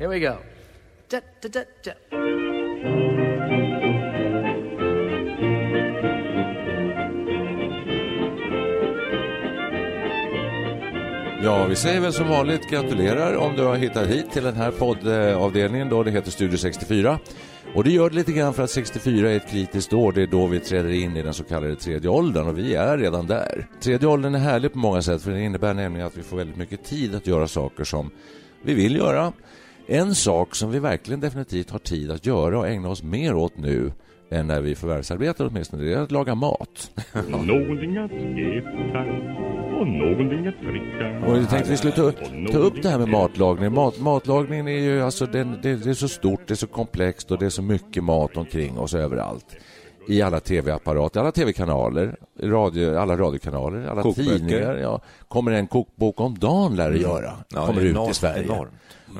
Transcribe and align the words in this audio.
Here 0.00 0.08
we 0.08 0.18
go. 0.18 0.36
Da, 1.10 1.20
da, 1.42 1.48
da, 1.48 1.60
da. 1.84 1.92
Ja, 11.42 11.66
vi 11.66 11.76
säger 11.76 12.00
väl 12.00 12.12
som 12.12 12.28
vanligt 12.28 12.70
gratulerar 12.70 13.36
om 13.36 13.56
du 13.56 13.62
har 13.62 13.76
hittat 13.76 14.06
hit 14.06 14.30
till 14.30 14.44
den 14.44 14.54
här 14.54 14.70
poddavdelningen 14.70 15.88
då. 15.88 16.02
Det 16.02 16.10
heter 16.10 16.30
Studio 16.30 16.58
64. 16.58 17.18
Och 17.74 17.84
det 17.84 17.90
gör 17.90 18.10
det 18.10 18.16
lite 18.16 18.32
grann 18.32 18.54
för 18.54 18.62
att 18.62 18.70
64 18.70 19.30
är 19.30 19.36
ett 19.36 19.50
kritiskt 19.50 19.92
år. 19.92 20.12
Det 20.12 20.22
är 20.22 20.26
då 20.26 20.46
vi 20.46 20.60
träder 20.60 20.90
in 20.90 21.16
i 21.16 21.22
den 21.22 21.34
så 21.34 21.44
kallade 21.44 21.76
tredje 21.76 22.10
åldern 22.10 22.48
och 22.48 22.58
vi 22.58 22.74
är 22.74 22.98
redan 22.98 23.26
där. 23.26 23.66
Tredje 23.80 24.08
åldern 24.08 24.34
är 24.34 24.38
härlig 24.38 24.72
på 24.72 24.78
många 24.78 25.02
sätt 25.02 25.22
för 25.22 25.30
det 25.30 25.40
innebär 25.40 25.74
nämligen 25.74 26.06
att 26.06 26.16
vi 26.16 26.22
får 26.22 26.36
väldigt 26.36 26.56
mycket 26.56 26.84
tid 26.84 27.14
att 27.14 27.26
göra 27.26 27.48
saker 27.48 27.84
som 27.84 28.10
vi 28.62 28.74
vill 28.74 28.96
göra. 28.96 29.32
En 29.92 30.14
sak 30.14 30.54
som 30.54 30.70
vi 30.70 30.78
verkligen 30.78 31.20
definitivt 31.20 31.70
har 31.70 31.78
tid 31.78 32.10
att 32.10 32.26
göra 32.26 32.58
och 32.58 32.68
ägna 32.68 32.88
oss 32.88 33.02
mer 33.02 33.34
åt 33.34 33.58
nu 33.58 33.92
än 34.30 34.46
när 34.46 34.60
vi 34.60 34.74
förvärvsarbetar 34.74 35.46
åtminstone, 35.46 35.84
det 35.84 35.92
är 35.92 35.98
att 35.98 36.10
laga 36.10 36.34
mat. 36.34 36.90
Någonting 37.28 37.96
att 37.96 38.10
äta 38.10 39.00
och 39.80 39.86
någonting 39.86 40.46
att 40.46 40.60
dricka. 40.60 41.26
Och 41.26 41.36
jag 41.36 41.50
tänkte 41.50 41.70
vi 41.70 41.76
skulle 41.76 41.92
ta, 41.92 42.12
ta 42.52 42.58
upp 42.58 42.82
det 42.82 42.88
här 42.88 42.98
med 42.98 43.08
matlagning. 43.08 43.72
Mat, 43.72 44.00
matlagningen 44.00 44.68
är 44.68 44.80
ju 44.80 45.02
alltså, 45.02 45.26
den, 45.26 45.58
det, 45.62 45.76
det 45.76 45.90
är 45.90 45.94
så 45.94 46.08
stort, 46.08 46.40
det 46.46 46.54
är 46.54 46.56
så 46.56 46.66
komplext 46.66 47.30
och 47.30 47.38
det 47.38 47.46
är 47.46 47.50
så 47.50 47.62
mycket 47.62 48.04
mat 48.04 48.36
omkring 48.36 48.78
oss 48.78 48.94
överallt. 48.94 49.56
I 50.10 50.22
alla 50.22 50.40
tv-apparater, 50.40 51.20
alla 51.20 51.32
tv-kanaler, 51.32 52.16
radio, 52.42 52.96
alla 52.96 53.16
radiokanaler, 53.16 53.86
alla 53.86 54.02
Kokböcker. 54.02 54.32
tidningar. 54.38 54.76
Ja. 54.76 55.00
Kommer 55.28 55.52
en 55.52 55.66
kokbok 55.66 56.20
om 56.20 56.38
dagen 56.38 56.76
lär 56.76 56.90
det 56.90 56.98
göra. 56.98 57.32
Ja, 57.48 57.66
kommer 57.66 57.80
det 57.82 57.88
ut 57.88 58.10
i 58.10 58.14
Sverige. 58.14 58.44
enormt. 58.44 58.72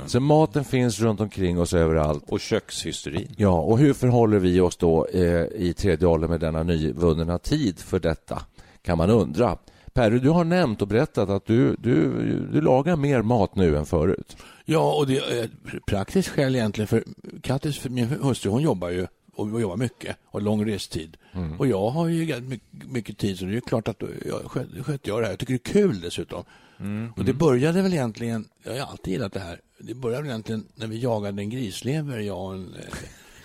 Så 0.06 0.20
maten 0.20 0.64
finns 0.64 1.00
runt 1.00 1.20
omkring 1.20 1.60
oss 1.60 1.74
överallt. 1.74 2.24
Och 2.28 2.40
kökshysterin. 2.40 3.28
Ja, 3.36 3.60
och 3.60 3.78
hur 3.78 3.92
förhåller 3.92 4.38
vi 4.38 4.60
oss 4.60 4.76
då 4.76 5.06
eh, 5.06 5.44
i 5.54 5.74
tredje 5.78 6.08
åldern 6.08 6.30
med 6.30 6.40
denna 6.40 6.62
nyvunna 6.62 7.38
tid 7.38 7.78
för 7.78 7.98
detta? 7.98 8.42
Kan 8.82 8.98
man 8.98 9.10
undra. 9.10 9.56
Perry, 9.92 10.18
du 10.18 10.28
har 10.30 10.44
nämnt 10.44 10.82
och 10.82 10.88
berättat 10.88 11.30
att 11.30 11.46
du, 11.46 11.76
du, 11.78 12.10
du 12.52 12.60
lagar 12.60 12.96
mer 12.96 13.22
mat 13.22 13.54
nu 13.56 13.76
än 13.76 13.86
förut. 13.86 14.36
Ja, 14.64 14.92
och 14.98 15.06
det 15.06 15.18
är 15.18 15.44
ett 15.44 15.86
praktiskt 15.86 16.28
skäl 16.28 16.54
egentligen 16.56 16.88
för 16.88 17.04
Kattis, 17.42 17.78
för 17.78 17.90
min 17.90 18.06
hustru, 18.06 18.50
hon 18.50 18.62
jobbar 18.62 18.88
ju 18.90 19.06
och 19.40 19.60
jobbar 19.60 19.76
mycket 19.76 20.16
och 20.24 20.42
lång 20.42 20.66
restid. 20.66 21.16
Och 21.58 21.66
jag 21.66 21.90
har 21.90 22.08
ju 22.08 22.24
ganska 22.26 22.48
mycket, 22.48 22.90
mycket 22.90 23.18
tid 23.18 23.38
så 23.38 23.44
det 23.44 23.56
är 23.56 23.60
klart 23.60 23.88
att 23.88 24.02
jag 24.26 24.50
sköter 24.50 24.82
sköt 24.82 25.06
jag 25.06 25.20
det 25.20 25.24
här. 25.24 25.32
Jag 25.32 25.38
tycker 25.38 25.52
det 25.52 25.68
är 25.68 25.72
kul 25.72 26.00
dessutom. 26.00 26.44
Och 27.16 27.24
det 27.24 27.32
började 27.32 27.82
väl 27.82 27.92
egentligen, 27.92 28.48
jag 28.62 28.72
har 28.72 28.90
alltid 28.90 29.12
gillat 29.12 29.32
det 29.32 29.40
här, 29.40 29.60
det 29.78 29.94
började 29.94 30.22
väl 30.22 30.30
egentligen 30.30 30.64
när 30.74 30.86
vi 30.86 30.98
jagade 30.98 31.42
en 31.42 31.50
grislever, 31.50 32.18
jag 32.18 32.38
och 32.44 32.54
en 32.54 32.74
eh, 32.74 32.96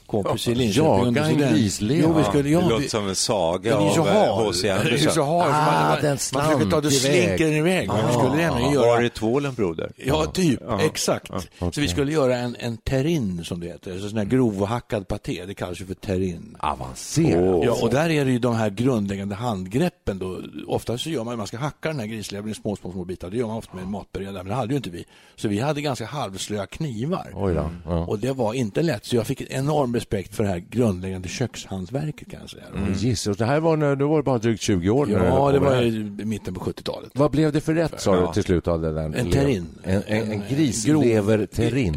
kompis 0.07 0.47
i 0.47 0.55
Linköping. 0.55 1.15
Jaga 1.15 1.25
en 1.25 1.37
grislever? 1.37 2.01
Jo, 2.03 2.13
vi 2.13 2.23
skulle, 2.23 2.49
ja, 2.49 2.59
det 2.61 2.69
låter 2.69 2.83
vi- 2.83 2.89
som 2.89 3.07
en 3.07 3.15
saga 3.15 3.77
den 3.77 3.99
av 3.99 4.07
eh, 4.07 4.33
H.C. 4.35 4.67
Den 4.67 4.77
är 4.77 4.81
Andersen. 4.81 5.23
Ah, 5.23 5.89
man, 5.91 6.01
den 6.01 6.17
man 6.33 6.45
försöker 6.45 6.71
ta, 6.71 6.81
då 6.81 6.87
iväg. 6.89 6.91
slinker 7.01 7.45
den 7.45 7.53
iväg. 7.55 7.87
Man 7.87 8.13
skulle 8.13 8.29
nämligen 8.35 8.75
Var 8.75 8.85
göra 8.85 9.05
är 9.05 9.09
tvålen, 9.09 9.53
broder? 9.53 9.91
Ja, 9.95 10.25
typ. 10.25 10.59
Exakt. 10.79 11.31
Så 11.71 11.81
vi 11.81 11.87
skulle 11.87 12.11
göra 12.11 12.37
en, 12.37 12.55
en 12.59 12.77
terrine, 12.77 13.43
som 13.43 13.59
det 13.59 13.67
heter. 13.67 13.99
Så 13.99 14.09
sån 14.09 14.17
här 14.17 14.25
grovhackad 14.25 15.07
paté. 15.07 15.45
Det 15.45 15.53
kallas 15.53 15.81
ju 15.81 15.85
för 15.85 15.93
terrine. 15.93 16.57
Avancerat. 16.59 17.63
Ja, 17.65 17.77
och 17.81 17.89
där 17.89 18.09
är 18.09 18.25
det 18.25 18.31
ju 18.31 18.39
de 18.39 18.55
här 18.55 18.69
grundläggande 18.69 19.35
handgreppen. 19.35 20.19
Då. 20.19 20.39
Ofta 20.67 20.97
så 20.97 21.09
gör 21.09 21.23
man, 21.23 21.37
man 21.37 21.47
ska 21.47 21.57
hacka 21.57 21.89
den 21.89 21.99
här 21.99 22.07
grislevern 22.07 22.51
i 22.51 22.53
små, 22.55 22.75
små, 22.75 22.91
små 22.91 23.05
bitar. 23.05 23.29
Det 23.29 23.37
gör 23.37 23.47
man 23.47 23.57
ofta 23.57 23.75
med 23.75 23.83
en 23.83 23.91
matberedare, 23.91 24.43
men 24.43 24.47
det 24.47 24.55
hade 24.55 24.73
ju 24.73 24.77
inte 24.77 24.89
vi. 24.89 25.05
Så 25.35 25.47
vi 25.47 25.59
hade 25.59 25.81
ganska 25.81 26.05
halvslöa 26.05 26.65
knivar. 26.65 27.31
Oj 27.35 27.53
då. 27.53 27.69
Ja. 27.85 28.05
Och 28.05 28.19
det 28.19 28.31
var 28.31 28.53
inte 28.53 28.81
lätt, 28.81 29.05
så 29.05 29.15
jag 29.15 29.27
fick 29.27 29.41
en 29.41 29.47
enorm 29.51 29.91
respekt 29.95 30.35
för 30.35 30.43
det 30.43 30.49
här 30.49 30.59
grundläggande 30.69 31.27
kökshantverket 31.27 32.31
kan 32.31 32.39
jag 32.41 32.49
säga. 32.49 32.63
Mm. 32.75 32.93
Jesus, 32.93 33.37
det 33.37 33.45
här 33.45 33.59
var 33.59 33.77
när 33.77 33.95
du 33.95 34.05
var 34.05 34.21
bara 34.21 34.37
drygt 34.37 34.61
20 34.61 34.89
år. 34.89 35.09
Ja, 35.11 35.51
det 35.51 35.59
var 35.59 35.81
i 35.81 36.03
mitten 36.25 36.53
på 36.53 36.59
70-talet. 36.59 37.09
Vad 37.13 37.31
blev 37.31 37.51
det 37.51 37.61
för 37.61 37.73
rätt 37.73 38.01
sa 38.01 38.15
Ja. 38.15 38.27
du 38.27 38.33
till 38.33 38.43
slut 38.43 38.67
av 38.67 38.81
den? 38.81 38.97
En 39.13 39.31
terrine. 39.31 39.65
En, 39.83 40.01
en, 40.07 40.31
en. 40.31 40.41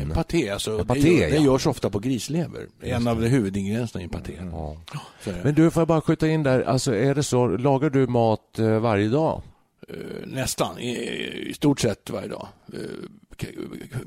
En 0.02 0.10
paté, 0.14 0.50
alltså. 0.50 0.78
En 0.78 0.86
paté, 0.86 1.00
det, 1.00 1.08
gör- 1.08 1.30
det 1.30 1.36
ja. 1.36 1.42
görs 1.42 1.66
ofta 1.66 1.90
på 1.90 1.98
grislever. 1.98 2.66
En 2.80 3.08
av 3.08 3.24
huvudingredienserna 3.24 4.00
i 4.00 4.04
en 4.04 4.10
paté. 4.10 4.32
Är 4.36 4.44
det. 5.24 5.40
Men 5.44 5.54
du, 5.54 5.70
får 5.70 5.80
jag 5.80 5.88
bara 5.88 6.00
skjuta 6.00 6.28
in 6.28 6.42
där, 6.42 6.62
alltså 6.62 6.94
är 6.94 7.14
det 7.14 7.22
så, 7.22 7.46
lagar 7.46 7.90
du 7.90 8.06
mat 8.06 8.58
eh, 8.58 8.78
varje 8.80 9.08
dag? 9.08 9.42
Eh, 9.88 9.94
Nästan, 10.26 10.78
i, 10.78 10.90
i 11.50 11.54
stort 11.54 11.80
sett 11.80 12.10
varje 12.10 12.28
dag. 12.28 12.48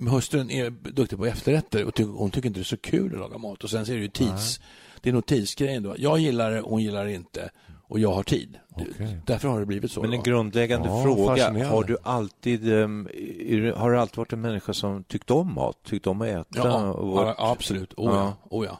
Hustrun 0.09 0.49
är 0.51 0.69
duktig 0.69 1.17
på 1.19 1.25
efterrätter 1.25 1.85
och 1.85 1.95
ty, 1.95 2.03
hon 2.03 2.31
tycker 2.31 2.47
inte 2.47 2.59
det 2.59 2.63
är 2.63 2.65
så 2.65 2.77
kul 2.77 3.13
att 3.13 3.19
laga 3.19 3.37
mat. 3.37 3.63
Och 3.63 3.69
sen 3.69 3.85
så 3.85 3.91
är 3.91 3.95
det 3.95 4.01
ju 4.01 4.07
tids... 4.07 4.59
Det 5.01 5.09
är 5.09 5.13
nog 5.13 5.25
tidsgrejen 5.25 5.83
då. 5.83 5.95
Jag 5.97 6.19
gillar 6.19 6.51
det, 6.51 6.61
hon 6.61 6.83
gillar 6.83 7.05
det 7.05 7.13
inte. 7.13 7.49
Och 7.87 7.99
jag 7.99 8.11
har 8.13 8.23
tid. 8.23 8.57
Okej. 8.75 9.17
Därför 9.25 9.47
har 9.47 9.59
det 9.59 9.65
blivit 9.65 9.91
så. 9.91 10.01
Men 10.01 10.13
en 10.13 10.23
grundläggande 10.23 10.87
Ja, 10.87 11.03
fråga. 11.03 11.65
Har 11.67 11.83
du 11.83 11.97
alltid 12.03 12.73
ehm, 12.73 13.07
är 13.39 13.57
du- 13.61 13.73
har 13.73 13.91
du 13.91 13.99
alltid 13.99 14.17
varit 14.17 14.33
en 14.33 14.41
människa 14.41 14.73
som 14.73 15.03
tyckt 15.03 15.31
om 15.31 15.53
mat? 15.53 15.77
Tyckt 15.85 16.07
om 16.07 16.21
att 16.21 16.27
äta? 16.27 16.45
Ja, 16.53 16.91
och 16.91 17.07
varit- 17.11 17.35
ja, 17.37 17.51
absolut. 17.51 17.93
Oh, 17.97 18.13
ja. 18.13 18.33
Oh, 18.49 18.65
ja. 18.65 18.79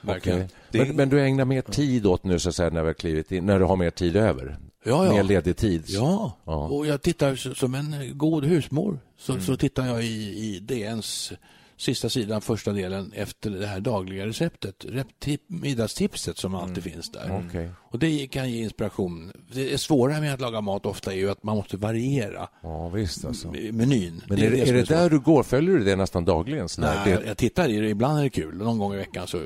Verkligen. 0.00 0.48
Det- 0.70 0.78
Men, 0.86 0.96
men 0.96 1.08
du 1.08 1.20
ägnar 1.24 1.44
mer 1.44 1.62
tid 1.62 2.06
åt 2.06 2.24
nu 2.24 2.38
så 2.38 2.48
att 2.48 2.54
säga 2.54 2.70
när 2.70 2.80
vi 2.82 2.86
har 2.86 2.94
klivit 2.94 3.32
in, 3.32 3.46
när 3.46 3.58
du 3.58 3.64
har 3.64 3.76
mer 3.76 3.90
tid 3.90 4.16
över? 4.16 4.56
Ja, 4.86 5.06
ja. 5.06 5.12
Mer 5.12 5.22
ledig 5.22 5.56
tid? 5.56 5.84
Ja. 5.86 6.32
Ja. 6.44 6.54
och 6.54 6.86
jag 6.86 7.02
tittar 7.02 7.54
som 7.54 7.74
en 7.74 8.18
god 8.18 8.44
husmor. 8.44 8.98
Så, 9.18 9.40
så 9.40 9.56
tittar 9.56 9.86
jag 9.86 10.04
i, 10.04 10.06
i 10.06 10.58
DNs 10.60 11.32
sista 11.76 12.08
sidan, 12.08 12.40
första 12.40 12.72
delen, 12.72 13.12
efter 13.14 13.50
det 13.50 13.66
här 13.66 13.80
dagliga 13.80 14.26
receptet. 14.26 14.84
Reptip, 14.88 15.40
middagstipset 15.46 16.38
som 16.38 16.54
alltid 16.54 16.82
finns 16.82 17.10
där. 17.10 17.42
Okej. 17.48 17.70
Och 17.78 17.98
det 17.98 18.26
kan 18.26 18.50
ge 18.50 18.62
inspiration. 18.62 19.32
Det 19.52 19.72
är 19.72 19.76
svåra 19.76 20.20
med 20.20 20.34
att 20.34 20.40
laga 20.40 20.60
mat 20.60 20.86
ofta 20.86 21.12
är 21.12 21.16
ju 21.16 21.30
att 21.30 21.42
man 21.42 21.56
måste 21.56 21.76
variera 21.76 22.48
Ja, 22.62 22.88
visst 22.88 23.24
alltså. 23.24 23.48
menyn. 23.72 24.22
Men 24.28 24.38
är, 24.38 24.50
det, 24.50 24.60
är 24.60 24.66
som 24.66 24.74
det 24.74 24.84
där 24.84 25.10
du 25.10 25.20
går? 25.20 25.42
Följer 25.42 25.78
du 25.78 25.84
det 25.84 25.96
nästan 25.96 26.24
dagligen? 26.24 26.68
Nej, 26.78 26.98
det, 27.04 27.22
jag 27.26 27.36
tittar 27.36 27.68
i 27.68 27.78
det. 27.80 27.88
Ibland 27.88 28.18
är 28.18 28.22
det 28.22 28.30
kul. 28.30 28.56
Någon 28.56 28.78
gång 28.78 28.94
i 28.94 28.96
veckan 28.96 29.26
så 29.26 29.38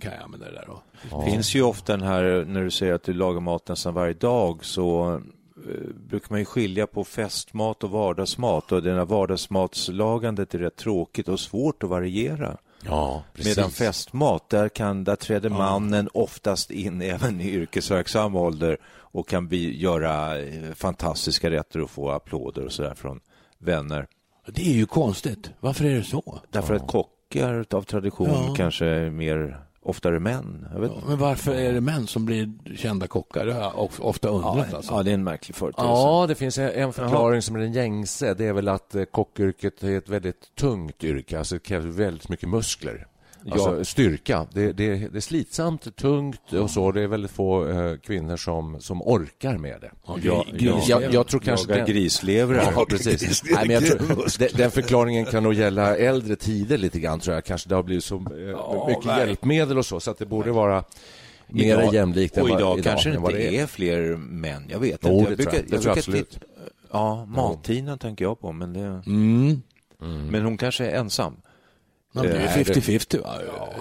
kan 0.00 0.12
jag 0.12 0.22
använda 0.22 0.46
det 0.46 0.52
där. 0.52 0.68
Och, 0.70 1.24
Det 1.24 1.30
finns 1.30 1.54
ju 1.54 1.62
ofta 1.62 1.96
den 1.96 2.06
här, 2.06 2.44
när 2.44 2.64
du 2.64 2.70
säger 2.70 2.92
att 2.92 3.02
du 3.02 3.12
lagar 3.12 3.40
mat 3.40 3.68
nästan 3.68 3.94
varje 3.94 4.14
dag, 4.14 4.64
så 4.64 5.20
brukar 5.94 6.26
man 6.30 6.38
ju 6.38 6.44
skilja 6.44 6.86
på 6.86 7.04
festmat 7.04 7.84
och 7.84 7.90
vardagsmat. 7.90 8.72
Och 8.72 8.82
den 8.82 8.96
här 8.96 9.04
vardagsmatslagandet 9.04 10.54
är 10.54 10.58
rätt 10.58 10.76
tråkigt 10.76 11.28
och 11.28 11.40
svårt 11.40 11.82
att 11.82 11.90
variera. 11.90 12.56
ja, 12.84 13.24
precis. 13.34 13.56
Medan 13.56 13.70
festmat, 13.70 14.48
där, 14.48 14.68
kan, 14.68 15.04
där 15.04 15.16
träder 15.16 15.50
mannen 15.50 16.08
oftast 16.14 16.70
in 16.70 17.02
även 17.14 17.40
i 17.40 17.50
yrkesverksam 17.50 18.36
ålder 18.36 18.78
och 18.86 19.28
kan 19.28 19.48
bli, 19.48 19.80
göra 19.80 20.38
eh, 20.38 20.72
fantastiska 20.74 21.50
rätter 21.50 21.80
och 21.80 21.90
få 21.90 22.10
applåder 22.10 22.64
och 22.64 22.72
sådär 22.72 22.94
från 22.94 23.20
vänner. 23.58 24.06
det 24.46 24.62
är 24.62 24.74
ju 24.74 24.86
konstigt. 24.86 25.50
Varför 25.60 25.84
är 25.84 25.94
det 25.96 26.04
så? 26.04 26.40
Därför 26.50 26.74
att 26.74 26.86
kockar 26.86 27.64
av 27.70 27.82
tradition 27.82 28.28
Ja. 28.28 28.54
kanske 28.56 28.86
är 28.86 29.10
mer 29.10 29.63
oftare 29.84 30.20
män. 30.20 30.66
Jag 30.72 30.80
vet 30.80 30.90
Ja, 30.94 31.02
men 31.08 31.18
varför 31.18 31.54
är 31.54 31.72
det 31.72 31.80
män 31.80 32.06
som 32.06 32.24
blir 32.24 32.50
kända 32.76 33.06
kockar? 33.06 33.46
Det 33.46 33.52
har 33.54 33.60
jag 33.60 33.78
of- 33.78 34.00
ofta 34.00 34.28
undrat. 34.28 34.74
alltså. 34.74 34.92
Ja, 34.94 35.02
det 35.02 35.10
är 35.10 35.14
en 35.14 35.24
märklig 35.24 35.54
företeelse. 35.56 35.90
Ja, 35.90 36.24
det 36.28 36.34
finns 36.34 36.58
en- 36.58 36.92
förklaring 36.92 37.42
som 37.42 37.56
är 37.56 37.60
den 37.60 37.72
gängse. 37.72 38.34
Det 38.34 38.46
är 38.46 38.52
väl 38.52 38.68
att 38.68 38.94
eh, 38.94 39.04
kockyrket 39.04 39.82
är 39.82 39.98
ett 39.98 40.08
väldigt 40.08 40.54
tungt 40.54 41.04
yrke. 41.04 41.38
Alltså 41.38 41.54
det 41.54 41.60
krävs 41.62 41.84
väldigt 41.84 42.28
mycket 42.28 42.48
muskler. 42.48 43.06
Alltså 43.50 43.78
Ja. 43.78 43.84
styrka. 43.84 44.46
Det, 44.52 44.72
det, 44.72 44.94
det 44.96 45.16
är 45.18 45.20
slitsamt, 45.20 45.96
tungt 45.96 46.52
och 46.52 46.70
så. 46.70 46.92
Det 46.92 47.02
är 47.02 47.06
väldigt 47.06 47.30
få 47.30 47.68
eh, 47.68 47.96
kvinnor 47.96 48.36
som, 48.36 48.80
som 48.80 49.02
orkar 49.02 49.58
med 49.58 49.80
det. 49.80 49.90
Ja, 50.06 50.18
Ja, 50.22 50.44
gris- 50.52 50.60
gris- 50.62 50.88
Jag, 50.88 51.14
jag 51.14 51.26
tror 51.26 51.40
kanske... 51.40 51.72
Jaga 51.72 51.84
den- 51.84 51.94
grislevrar. 51.94 52.72
Ja, 52.76 52.86
precis. 52.88 53.42
Nej, 53.50 53.66
men 53.66 53.70
jag 53.74 53.86
tror, 53.86 54.38
den, 54.38 54.48
den 54.56 54.70
förklaringen 54.70 55.24
kan 55.24 55.42
nog 55.42 55.54
gälla 55.54 55.96
äldre 55.96 56.36
tider 56.36 56.78
lite 56.78 57.00
grann, 57.00 57.20
tror 57.20 57.34
jag. 57.34 57.44
Kanske 57.44 57.68
det 57.68 57.74
har 57.74 57.82
blivit 57.82 58.04
så 58.04 58.14
eh, 58.14 58.20
mycket 58.22 59.06
verkligen. 59.06 59.18
hjälpmedel 59.18 59.78
och 59.78 59.86
så, 59.86 60.00
så 60.00 60.10
att 60.10 60.18
det 60.18 60.26
borde 60.26 60.50
vara 60.52 60.84
mer 61.48 61.64
Idag- 61.64 61.94
jämlikt 61.94 62.36
än 62.36 62.42
Och 62.42 62.48
vad- 62.48 62.60
idag, 62.60 62.80
kanske 62.82 63.10
det 63.10 63.16
inte 63.16 63.56
är. 63.56 63.66
fler 63.66 64.16
män. 64.16 64.64
Jag 64.68 64.78
vet 64.78 65.00
Jo, 65.02 65.18
inte. 65.18 65.30
jag. 65.30 65.38
Det 65.38 65.68
tror 65.68 65.86
jag 65.86 65.98
absolut. 65.98 66.30
titta- 66.30 66.46
Ja, 66.92 67.24
mattiden 67.24 67.98
tänker 67.98 68.24
jag 68.24 68.40
på, 68.40 68.52
men, 68.52 68.72
det... 68.72 69.02
Mm. 69.06 69.60
men 70.30 70.44
hon 70.44 70.56
kanske 70.56 70.86
är 70.86 70.96
ensam. 70.98 71.36
Ja, 72.16 72.22
det 72.22 72.28
är 72.28 72.34
Nej, 72.56 72.64
det- 72.66 72.74
50-50 72.80 73.22
va? 73.22 73.28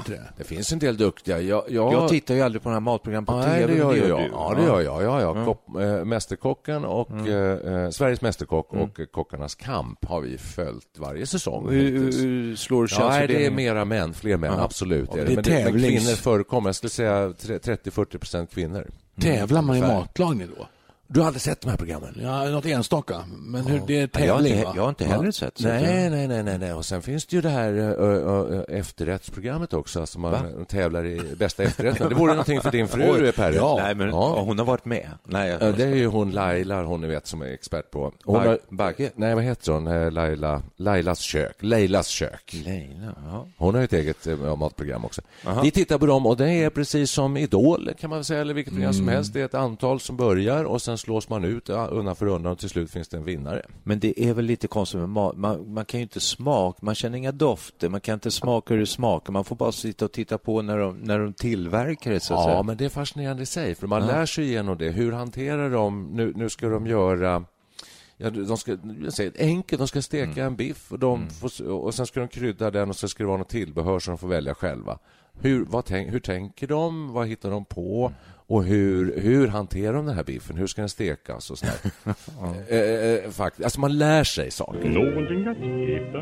Tror 0.06 0.15
det. 0.15 0.21
Det 0.38 0.44
finns 0.44 0.71
en 0.74 0.80
del 0.80 0.97
duktiga. 0.97 1.41
Jag, 1.41 1.63
jag, 1.69 1.94
Jag 1.94 2.09
tittar 2.09 2.35
ju 2.35 2.41
aldrig 2.41 2.62
på 2.63 2.69
den 2.69 2.74
här 2.74 2.80
matprogram 2.80 3.25
på 3.25 3.35
Nej, 3.38 3.62
tv. 3.62 3.74
det 3.74 3.77
gör 3.80 3.88
men 3.88 3.97
jag. 4.09 4.19
du. 4.19 4.27
Ja, 4.31 4.53
det 4.57 4.63
gör 4.63 4.81
jag. 4.81 5.03
Ja, 5.03 5.21
ja. 5.21 5.45
Kopp, 5.45 5.68
eh, 5.81 6.06
mästerkocken 6.06 6.85
och 6.85 7.27
eh, 7.27 7.89
Sveriges 7.89 8.21
Mästerkock 8.21 8.74
och 8.74 9.00
eh, 9.00 9.06
Kockarnas 9.06 9.56
kamp 9.56 10.06
har 10.06 10.21
vi 10.21 10.38
följt 10.38 10.97
varje 10.97 11.25
säsong. 11.25 11.69
Hur, 11.69 11.91
hur 12.21 12.56
slår 12.56 12.88
Ja, 12.91 12.97
nej, 13.00 13.09
det 13.09 13.13
är 13.13 13.18
könsfördelningen? 13.18 13.56
mera 13.56 13.85
män, 13.85 14.13
fler 14.13 14.38
män, 14.38 14.59
absolut. 14.59 15.13
Är 15.13 15.18
det. 15.18 15.24
Det 15.25 15.31
är 15.31 15.35
Men, 15.35 15.44
det, 15.44 15.63
men 15.71 15.81
kvinnor 15.81 16.15
förekommer. 16.15 16.68
Jag 16.69 16.75
skulle 16.75 16.89
säga 16.89 17.27
30-40 17.30 18.18
procent 18.18 18.51
kvinnor. 18.53 18.88
Tävlar 19.21 19.62
man 19.62 19.75
i 19.77 19.81
matlagning 19.81 20.47
då? 20.57 20.68
Du 21.13 21.19
har 21.19 21.27
aldrig 21.27 21.42
sett 21.42 21.62
de 21.62 21.69
här 21.69 21.77
programmen? 21.77 22.19
Ja, 22.24 22.44
något 22.50 22.65
enstaka. 22.65 23.15
Men 23.39 23.65
hur, 23.65 23.81
det 23.88 23.98
är 24.00 24.10
Ja, 24.13 24.25
jag, 24.25 24.33
har 24.33 24.38
tävling 24.39 24.54
inte, 24.54 24.65
va? 24.65 24.74
jag 24.75 24.81
har 24.83 24.89
inte 24.89 25.06
heller 25.06 25.31
sett. 25.31 25.57
så 25.57 25.68
att 25.68 25.74
Nej, 25.74 26.10
nej, 26.10 26.27
nej, 26.27 26.44
nej, 26.44 26.57
nej. 26.57 26.74
Och 26.74 26.86
sen 26.86 27.01
finns 27.01 27.25
det 27.25 27.36
ju 27.36 27.42
det 27.42 27.50
här 27.50 27.74
ö, 27.74 27.94
ö, 27.94 28.56
ö, 28.56 28.63
efterrättsprogrammet 28.77 29.74
också, 29.74 30.00
alltså 30.00 30.19
man 30.19 30.65
tävlar 30.65 31.06
i 31.06 31.21
bästa 31.38 31.63
efterrätten. 31.63 32.10
Det 32.10 32.15
vore 32.19 32.31
någonting 32.31 32.62
för 32.62 32.71
din 32.71 32.88
fru, 32.88 33.31
Perre. 33.31 33.56
Ja. 33.56 33.80
Nej, 33.83 33.95
men 33.95 34.10
Ja. 34.10 34.39
hon 34.42 34.60
har 34.60 34.65
varit 34.65 34.86
med. 34.86 35.10
Nej, 35.24 35.50
jag... 35.50 35.62
Ja, 35.62 35.71
Det 35.71 35.83
är 35.83 35.95
ju 35.95 36.06
hon 36.07 36.31
Laila, 36.31 36.83
hon 36.83 37.01
ni 37.01 37.07
vet 37.07 37.27
som 37.27 37.42
är 37.42 37.45
expert 37.45 37.92
på. 37.92 38.13
Hon 38.24 38.36
har, 38.36 38.59
Bagge? 38.69 39.12
Nej, 39.16 39.36
vad 39.36 39.44
heter 39.44 39.71
hon? 39.71 39.88
Eh, 39.88 40.12
Laila, 40.12 40.62
Lailas 40.75 41.19
kök. 41.19 41.56
Lailas 41.59 42.07
kök. 42.07 42.54
Leila, 42.66 43.16
ja. 43.25 43.48
Hon 43.57 43.74
har 43.74 43.81
ju 43.81 43.86
ett 43.86 43.94
eget 43.94 44.27
eh, 44.27 44.56
matprogram 44.56 45.06
också. 45.06 45.21
Vi 45.63 45.71
tittar 45.71 45.98
på 45.98 46.06
dem 46.06 46.25
och 46.25 46.38
det 46.38 46.50
är 46.50 46.69
precis 46.69 47.12
som 47.12 47.38
Idol 47.38 47.92
kan 48.00 48.09
man 48.09 48.19
väl 48.19 48.25
säga, 48.25 48.42
eller 48.42 48.54
vilket 48.54 48.74
program 48.74 48.94
som 48.94 49.07
helst. 49.07 49.33
Det 49.33 49.42
är 49.42 49.45
ett 49.45 49.54
antal 49.54 50.00
som 50.00 50.18
börjar 50.18 50.63
och 50.63 50.81
sen 50.81 50.98
slås 51.03 51.29
man 51.29 51.44
ut 51.44 51.69
ja, 51.69 51.85
undan 51.88 52.15
för 52.15 52.25
undan 52.25 52.51
och 52.51 52.59
till 52.59 52.69
slut 52.69 52.91
finns 52.91 53.07
det 53.07 53.17
en 53.17 53.23
vinnare. 53.23 53.61
Men 53.83 54.00
det 54.00 54.23
är 54.23 54.33
väl 54.33 54.45
lite 54.45 54.67
konstigt 54.67 55.00
med 55.00 55.09
mat. 55.09 55.38
Man, 55.38 55.73
man 55.73 55.85
kan 55.85 56.00
ju 56.00 56.03
inte 56.03 56.19
smaka, 56.19 56.79
man 56.81 56.95
känner 56.95 57.17
inga 57.17 57.31
dofter, 57.31 57.89
man 57.89 58.01
kan 58.01 58.13
inte 58.13 58.31
smaka 58.31 58.73
hur 58.73 58.79
det 58.81 58.88
smakar. 58.88 59.33
Man 59.33 59.44
får 59.44 59.55
bara 59.55 59.71
sitta 59.71 60.05
och 60.05 60.11
titta 60.11 60.38
på 60.38 60.61
när 60.61 60.77
de, 60.77 60.97
när 60.97 61.19
de 61.19 61.33
tillverkar 61.33 62.11
det, 62.11 62.19
så 62.19 62.33
Ja, 62.33 62.44
säga. 62.44 62.63
men 62.63 62.77
det 62.77 62.85
är 62.85 62.89
fascinerande 62.89 63.44
i 63.44 63.45
sig, 63.45 63.75
för 63.75 63.88
man 63.88 64.07
lär 64.07 64.25
sig 64.25 64.45
igenom 64.45 64.77
det. 64.77 64.89
Hur 64.89 65.11
hanterar 65.11 65.69
de... 65.69 66.09
Nu, 66.13 66.33
nu 66.35 66.50
ska 66.50 66.67
de 66.69 66.88
göra... 66.88 67.45
Ja, 68.17 68.29
de 68.29 68.57
ska, 68.57 68.77
jag 69.03 69.13
säger, 69.13 69.31
enkelt, 69.39 69.79
de 69.79 69.88
ska 69.88 70.01
steka 70.01 70.44
en 70.45 70.56
biff 70.56 70.91
och, 70.91 70.99
de 70.99 71.29
får, 71.29 71.67
och 71.67 71.94
sen 71.94 72.06
ska 72.06 72.19
de 72.19 72.27
krydda 72.29 72.71
den 72.71 72.89
och 72.89 72.95
så 72.95 73.07
ska 73.07 73.23
det 73.23 73.27
vara 73.27 73.38
något 73.38 73.49
tillbehör 73.49 73.99
som 73.99 74.11
de 74.11 74.17
får 74.17 74.27
välja 74.27 74.56
själva. 74.56 74.99
Hur, 75.39 75.65
vad 75.65 75.85
tänk, 75.85 76.13
hur 76.13 76.19
tänker 76.19 76.67
de? 76.67 77.13
Vad 77.13 77.27
hittar 77.27 77.51
de 77.51 77.65
på? 77.65 78.11
Och 78.48 78.63
hur, 78.63 79.19
hur 79.19 79.48
hanterar 79.48 79.94
de 79.94 80.06
den 80.06 80.16
här 80.16 80.24
biffen? 80.24 80.57
Hur 80.57 80.68
ska 80.68 80.81
den 80.81 80.90
stekas? 80.90 81.51
Och 81.51 81.57
sådär. 81.57 81.75
eh, 82.68 83.25
eh, 83.25 83.31
faktiskt. 83.31 83.63
Alltså 83.63 83.80
man 83.80 83.98
lär 83.98 84.24
sig 84.24 84.51
saker. 84.51 84.90
Någonting 84.90 85.48
att 85.48 85.57
äta 85.57 86.19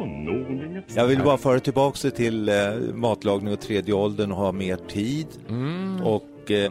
och 0.00 0.08
någonting 0.08 0.76
att 0.76 0.96
Jag 0.96 1.06
vill 1.06 1.22
bara 1.22 1.36
föra 1.36 1.60
tillbaka 1.60 2.10
till 2.10 2.48
eh, 2.48 2.54
matlagning 2.94 3.52
och 3.52 3.60
tredje 3.60 3.94
åldern 3.94 4.32
och 4.32 4.38
ha 4.38 4.52
mer 4.52 4.76
tid. 4.76 5.26
Och 6.04 6.50
eh, 6.50 6.70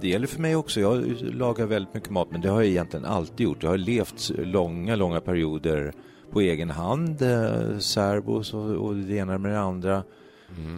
det 0.00 0.08
gäller 0.08 0.26
för 0.26 0.40
mig 0.40 0.56
också. 0.56 0.80
Jag 0.80 1.04
lagar 1.20 1.66
väldigt 1.66 1.94
mycket 1.94 2.10
mat, 2.10 2.28
men 2.30 2.40
det 2.40 2.48
har 2.48 2.60
jag 2.60 2.70
egentligen 2.70 3.06
alltid 3.06 3.44
gjort. 3.44 3.62
Jag 3.62 3.70
har 3.70 3.78
levt 3.78 4.30
långa, 4.38 4.96
långa 4.96 5.20
perioder 5.20 5.92
på 6.32 6.40
egen 6.40 6.70
hand, 6.70 7.22
eh, 7.22 7.78
särbos 7.78 8.54
och, 8.54 8.70
och 8.70 8.94
det 8.94 9.16
ena 9.16 9.38
med 9.38 9.50
det 9.50 9.60
andra. 9.60 10.02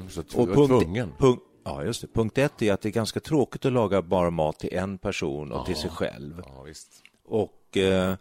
Så 0.08 0.20
att 0.20 0.34
Och 0.34 0.54
punkt, 0.54 0.96
punkt, 1.18 1.42
ja, 1.68 1.84
just 1.84 2.00
det. 2.00 2.08
punkt 2.08 2.38
ett 2.38 2.62
är 2.62 2.72
att 2.72 2.80
det 2.80 2.88
är 2.88 2.92
ganska 2.92 3.20
tråkigt 3.20 3.64
att 3.64 3.72
laga 3.72 4.02
bara 4.02 4.30
mat 4.30 4.58
till 4.58 4.74
en 4.74 4.98
person 4.98 5.52
och 5.52 5.66
till 5.66 5.76
sig 5.76 5.90
själv. 5.90 6.42
Ja, 6.46 6.62
visst. 6.62 7.02
Och 7.24 7.76
eh, 7.76 8.14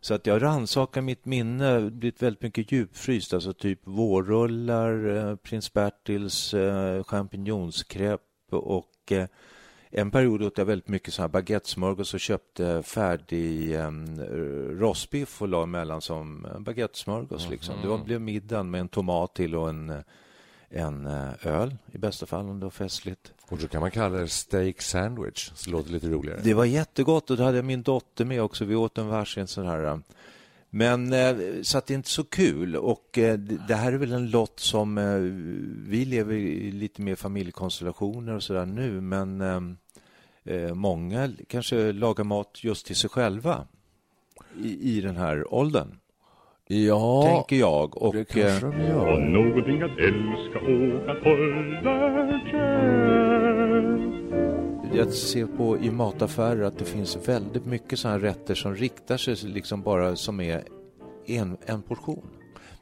så 0.00 0.14
att 0.14 0.26
jag 0.26 0.42
rannsakar 0.42 1.00
mitt 1.00 1.24
minne, 1.24 1.90
blivit 1.90 2.22
väldigt 2.22 2.42
mycket 2.42 2.72
djupfryst, 2.72 3.34
alltså 3.34 3.52
typ 3.52 3.80
vårrullar, 3.84 5.16
eh, 5.16 5.36
prins 5.36 5.72
Bertils, 5.72 6.54
eh, 6.54 7.04
champinjonskräp 7.04 8.20
och 8.50 9.12
eh, 9.12 9.26
en 9.90 10.10
period 10.10 10.42
åt 10.42 10.58
jag 10.58 10.64
väldigt 10.64 10.88
mycket 10.88 11.14
så 11.14 11.22
här 11.22 11.28
baguettesmörgås 11.28 12.14
och 12.14 12.20
köpte 12.20 12.82
färdig 12.82 13.74
eh, 13.74 13.90
rostbiff 14.70 15.42
och 15.42 15.48
la 15.48 15.62
emellan 15.62 16.00
som 16.00 16.46
baguettesmörgås. 16.58 17.50
Liksom. 17.50 17.74
Det 17.82 17.88
var, 17.88 17.98
blev 17.98 18.20
middagen 18.20 18.70
med 18.70 18.80
en 18.80 18.88
tomat 18.88 19.34
till 19.34 19.54
och 19.54 19.68
en, 19.68 19.90
eh, 19.90 20.00
en 20.68 21.06
eh, 21.06 21.46
öl 21.46 21.76
i 21.92 21.98
bästa 21.98 22.26
fall 22.26 22.48
om 22.48 22.60
det 22.60 22.66
var 22.66 22.70
festligt. 22.70 23.32
Och 23.48 23.60
så 23.60 23.68
kan 23.68 23.80
man 23.80 23.90
kalla 23.90 24.18
det 24.18 24.28
steak 24.28 24.82
sandwich, 24.82 25.50
så 25.54 25.64
det 25.64 25.76
låter 25.76 25.90
lite 25.90 26.08
roligare. 26.08 26.40
Det 26.44 26.54
var 26.54 26.64
jättegott 26.64 27.30
och 27.30 27.36
då 27.36 27.42
hade 27.44 27.56
jag 27.58 27.64
min 27.64 27.82
dotter 27.82 28.24
med 28.24 28.42
också. 28.42 28.64
Vi 28.64 28.74
åt 28.74 28.98
en 28.98 29.06
varsin 29.08 29.46
sån 29.46 29.66
här. 29.66 29.84
eh, 29.84 29.98
Men 30.70 31.12
eh, 31.12 31.36
så 31.62 31.78
att 31.78 31.86
det 31.86 31.94
är 31.94 31.96
inte 31.96 32.08
så 32.08 32.24
kul 32.24 32.76
och 32.76 33.08
det 33.12 33.36
det 33.68 33.74
här 33.74 33.92
är 33.92 33.96
väl 33.96 34.12
en 34.12 34.30
lott 34.30 34.60
som 34.60 34.94
vi 35.88 36.04
lever 36.04 36.34
i 36.34 36.72
lite 36.72 37.02
mer 37.02 37.16
familjekonstellationer 37.16 38.34
och 38.34 38.42
sådär 38.42 38.66
nu 38.66 39.00
men 39.00 39.42
många 40.72 41.32
kanske 41.48 41.92
lagar 41.92 42.24
mat 42.24 42.64
just 42.64 42.86
till 42.86 42.96
sig 42.96 43.10
själva 43.10 43.66
i, 44.62 44.96
i 44.96 45.00
den 45.00 45.16
här 45.16 45.54
åldern, 45.54 45.98
Ja, 46.68 47.22
tänker 47.26 47.56
jag. 47.56 48.02
Och, 48.02 48.14
det 48.14 48.24
kanske 48.24 48.66
de 48.66 48.82
gör. 48.82 49.12
och 49.12 49.22
någonting 49.22 49.82
att 49.82 49.98
älska 49.98 50.58
och 50.58 51.10
att 51.10 51.24
hålla 51.24 52.40
kär. 52.50 54.12
Jag 54.96 55.12
ser 55.12 55.46
på 55.46 55.78
i 55.78 55.90
mataffärer 55.90 56.62
att 56.62 56.78
det 56.78 56.84
finns 56.84 57.18
väldigt 57.28 57.66
mycket 57.66 57.98
sådana 57.98 58.18
här 58.18 58.24
rätter 58.26 58.54
som 58.54 58.74
riktar 58.74 59.16
sig 59.16 59.36
liksom 59.48 59.82
bara 59.82 60.16
som 60.16 60.40
är 60.40 60.62
en, 61.26 61.56
en 61.66 61.82
portion. 61.82 62.22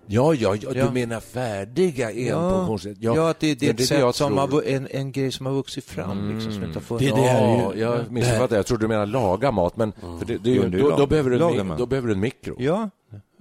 Ja, 0.06 0.34
ja, 0.34 0.56
ja, 0.62 0.70
Ja. 0.75 0.84
du 0.86 0.90
menar 0.92 1.20
färdiga 1.20 2.10
enportionsrätter? 2.10 2.98
Ja, 3.00 3.31
att 3.31 3.41
det, 3.41 3.55
det 3.60 3.69
är 3.69 3.72
det 3.72 3.82
ett 3.82 3.88
det 3.88 3.98
jag 3.98 4.14
sätt 4.14 4.19
som 4.19 4.36
tror. 4.36 4.62
har, 4.62 4.62
en, 4.62 4.88
en 4.91 5.12
grej 5.12 5.32
som 5.32 5.46
har 5.46 5.53
vuxit 5.53 5.84
fram. 5.84 6.34
Liksom, 6.34 6.53
som 6.53 6.64
inte 6.64 6.76
har 6.79 6.81
funnits. 6.84 7.14
Det- 7.14 7.20
det 7.20 7.29
är 7.29 7.56
ju- 7.56 7.62
Ja, 7.62 7.72
jag 7.76 8.12
missuppfattade. 8.12 8.56
Jag 8.56 8.67
trodde 8.67 8.84
du 8.84 8.88
menade 8.88 9.12
laga 9.12 9.50
mat, 9.50 9.76
men 9.76 9.93
för 9.93 10.26
det, 10.26 10.36
det 10.44 10.50
Jo, 10.50 10.62
då, 10.96 11.06
behöver 11.06 11.31
du 11.31 11.60
en, 11.60 11.72
då 11.79 11.86
behöver 11.86 12.08
du 12.08 12.14
en 12.14 12.20
mikro. 12.20 12.55
Ja, 12.58 12.91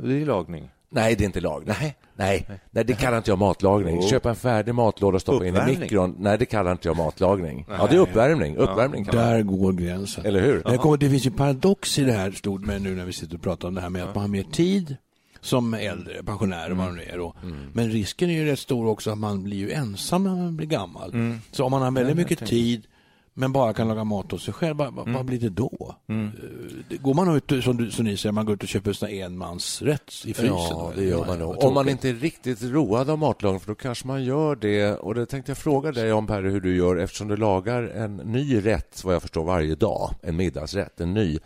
det 0.08 0.22
är 0.22 0.26
lagning. 0.26 0.70
Nej, 0.90 1.16
det 1.16 1.24
är 1.24 1.26
inte 1.26 1.42
lagning. 1.42 1.76
Nej. 1.80 1.96
Nej, 2.16 2.48
nej 2.72 2.86
det 2.86 2.94
kallar 2.94 3.18
inte 3.18 3.32
jag 3.32 3.40
matlagning. 3.40 4.00
Jo. 4.02 4.08
Köpa 4.08 4.30
en 4.30 4.36
färdig 4.36 4.76
matlåda 4.76 5.16
och 5.16 5.22
stoppa 5.22 5.46
in 5.46 5.56
i 5.56 5.78
mikron. 5.80 6.16
Nej, 6.20 6.38
det 6.38 6.46
kallar 6.46 6.72
inte 6.72 6.88
jag 6.88 6.98
matlagning. 6.98 7.66
Ja, 7.70 7.88
det 7.90 7.96
är 7.96 8.00
uppvärmning. 8.00 8.58
Uppvärmning 8.58 9.06
man. 9.06 9.16
Där 9.16 9.42
går 9.42 9.74
gränsen. 9.74 10.26
Eller 10.26 10.42
hur? 10.42 10.64
Det, 10.66 10.78
kommer, 10.78 10.98
det 10.98 11.10
finns 11.10 11.26
ju 11.26 11.32
paradox 11.32 12.00
i 12.00 12.04
det 12.04 12.12
här, 12.12 12.32
stod 12.32 12.66
med 12.66 12.82
nu 12.82 12.96
när 12.96 13.06
vi 13.06 13.14
sitter 13.14 13.36
och 13.36 13.42
pratar 13.42 13.68
om 13.68 13.76
det 13.76 13.82
här 13.82 13.90
med 13.90 14.04
att 14.04 14.16
man 14.16 14.22
har 14.22 14.28
mer 14.28 14.44
tid 14.44 14.98
som 15.42 15.74
äldre, 15.74 16.24
pensionär 16.24 16.72
och 16.72 16.78
vad 16.78 16.88
det 16.88 16.94
nu 16.94 17.04
är. 17.04 17.18
Då. 17.18 17.36
Men 17.74 17.90
risken 17.90 18.30
är 18.30 18.34
ju 18.34 18.46
rätt 18.46 18.60
stor 18.60 18.88
också 18.88 19.12
att 19.12 19.18
man 19.18 19.44
blir 19.44 19.58
ju 19.58 19.72
ensam 19.72 20.24
när 20.24 20.36
man 20.36 20.58
blir 20.58 20.68
gammal. 20.68 21.40
Så 21.52 21.66
om 21.66 21.72
man 21.72 21.82
har 21.82 21.92
väldigt 21.92 22.18
mycket 22.18 22.46
tid 22.46 22.84
men 23.34 23.52
bara 23.52 23.74
kan 23.74 23.88
laga 23.88 24.04
mat 24.04 24.34
åt 24.34 24.42
sig 24.42 24.54
själv, 24.54 24.78
vad, 24.78 24.94
vad- 24.94 25.10
vad 25.10 25.26
blir 25.26 25.40
det 25.40 25.50
då? 25.50 25.96
Eh, 26.10 26.16
det- 26.90 26.98
Går 26.98 27.14
man 27.14 27.36
ut, 27.36 27.64
som, 27.64 27.78
du, 27.78 27.92
som 27.92 28.06
ni 28.06 28.18
säger, 28.18 28.34
man 28.34 28.46
går 28.46 28.56
ut 28.56 28.64
och 28.64 28.70
köper 28.70 29.04
en 29.06 29.24
enmansrätt 29.26 30.12
i 30.26 30.34
frysen? 30.34 30.56
Ja, 30.70 30.92
det 30.96 31.04
gör 31.04 31.26
man 31.26 31.40
nog. 31.40 31.64
Om 31.64 31.74
man 31.74 31.90
inte 31.90 32.10
är 32.10 32.14
riktigt 32.14 32.62
road 32.64 33.10
av 33.10 33.20
matlagning, 33.20 33.60
för 33.60 33.68
då 33.68 33.76
kanske 33.76 34.08
man 34.08 34.24
gör 34.24 34.56
det. 34.56 34.94
Och 34.96 35.16
det 35.16 35.26
tänkte 35.26 35.50
jag 35.52 35.58
fråga 35.58 35.92
dig 35.92 36.14
om, 36.14 36.28
Perre, 36.28 36.50
hur 36.50 36.62
du 36.62 36.76
gör 36.78 36.96
eftersom 36.96 37.28
du 37.28 37.38
lagar 37.38 37.84
en 37.84 38.16
ny 38.18 38.66
rätt, 38.66 39.04
vad 39.04 39.16
jag 39.16 39.22
förstår, 39.22 39.44
varje 39.44 39.76
dag. 39.76 40.12
En 40.22 40.36
middagsrätt, 40.36 41.02
en 41.02 41.14
ny. 41.14 41.40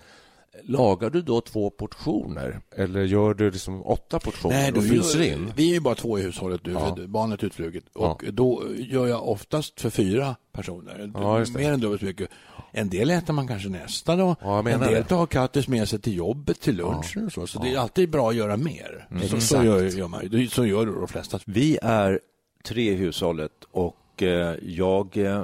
Lagar 0.63 1.09
du 1.09 1.21
då 1.21 1.41
två 1.41 1.69
portioner? 1.69 2.59
Eller 2.75 3.03
gör 3.03 3.33
du 3.33 3.51
liksom 3.51 3.85
åtta 3.85 4.19
portioner 4.19 4.55
Nej, 4.55 4.71
då 4.71 4.77
och 4.79 4.85
fryser 4.85 5.19
gör- 5.19 5.33
in? 5.33 5.53
Vi 5.55 5.69
är 5.69 5.73
ju 5.73 5.79
bara 5.79 5.95
två 5.95 6.19
i 6.19 6.21
hushållet 6.21 6.65
nu, 6.65 6.71
Ja. 6.71 6.95
för 6.95 7.07
barnet 7.07 7.43
är 7.43 7.47
utfluget. 7.47 7.83
Ja. 7.95 7.99
Och 7.99 8.23
då 8.33 8.63
gör 8.77 9.07
jag 9.07 9.27
oftast 9.29 9.81
för 9.81 9.89
fyra 9.89 10.35
personer. 10.51 11.11
Ja. 11.13 11.45
Mer 11.55 11.71
än 11.71 11.79
dubbelt 11.79 11.99
så 12.01 12.05
mycket. 12.05 12.29
En 12.71 12.89
del 12.89 13.09
äter 13.09 13.33
man 13.33 13.47
kanske 13.47 13.69
nästa 13.69 14.15
dag. 14.15 14.35
Ja, 14.41 14.55
jag 14.57 14.67
en 14.71 14.79
del 14.79 14.91
det. 14.93 15.03
tar 15.03 15.25
Kattis 15.25 15.67
med 15.67 15.89
sig 15.89 15.99
till 15.99 16.15
jobbet, 16.15 16.59
till 16.61 16.75
lunchen 16.75 17.25
och 17.25 17.31
så. 17.33 17.47
Så 17.47 17.59
det 17.59 17.73
är 17.73 17.77
alltid 17.79 18.09
bra 18.09 18.29
att 18.29 18.35
göra 18.35 18.57
mer. 18.57 19.07
Så, 19.29 19.41
så 19.41 19.63
gör, 19.63 19.83
gör 19.83 20.07
man. 20.07 20.49
Så 20.49 20.65
gör 20.65 20.85
de 20.85 21.07
flesta. 21.07 21.39
Vi 21.45 21.77
är 21.81 22.19
tre 22.63 22.91
i 22.91 22.95
hushållet 22.95 23.51
och 23.71 23.95
och 24.17 24.23
eh, 24.23 24.55
jag 24.63 25.17
eh, 25.17 25.43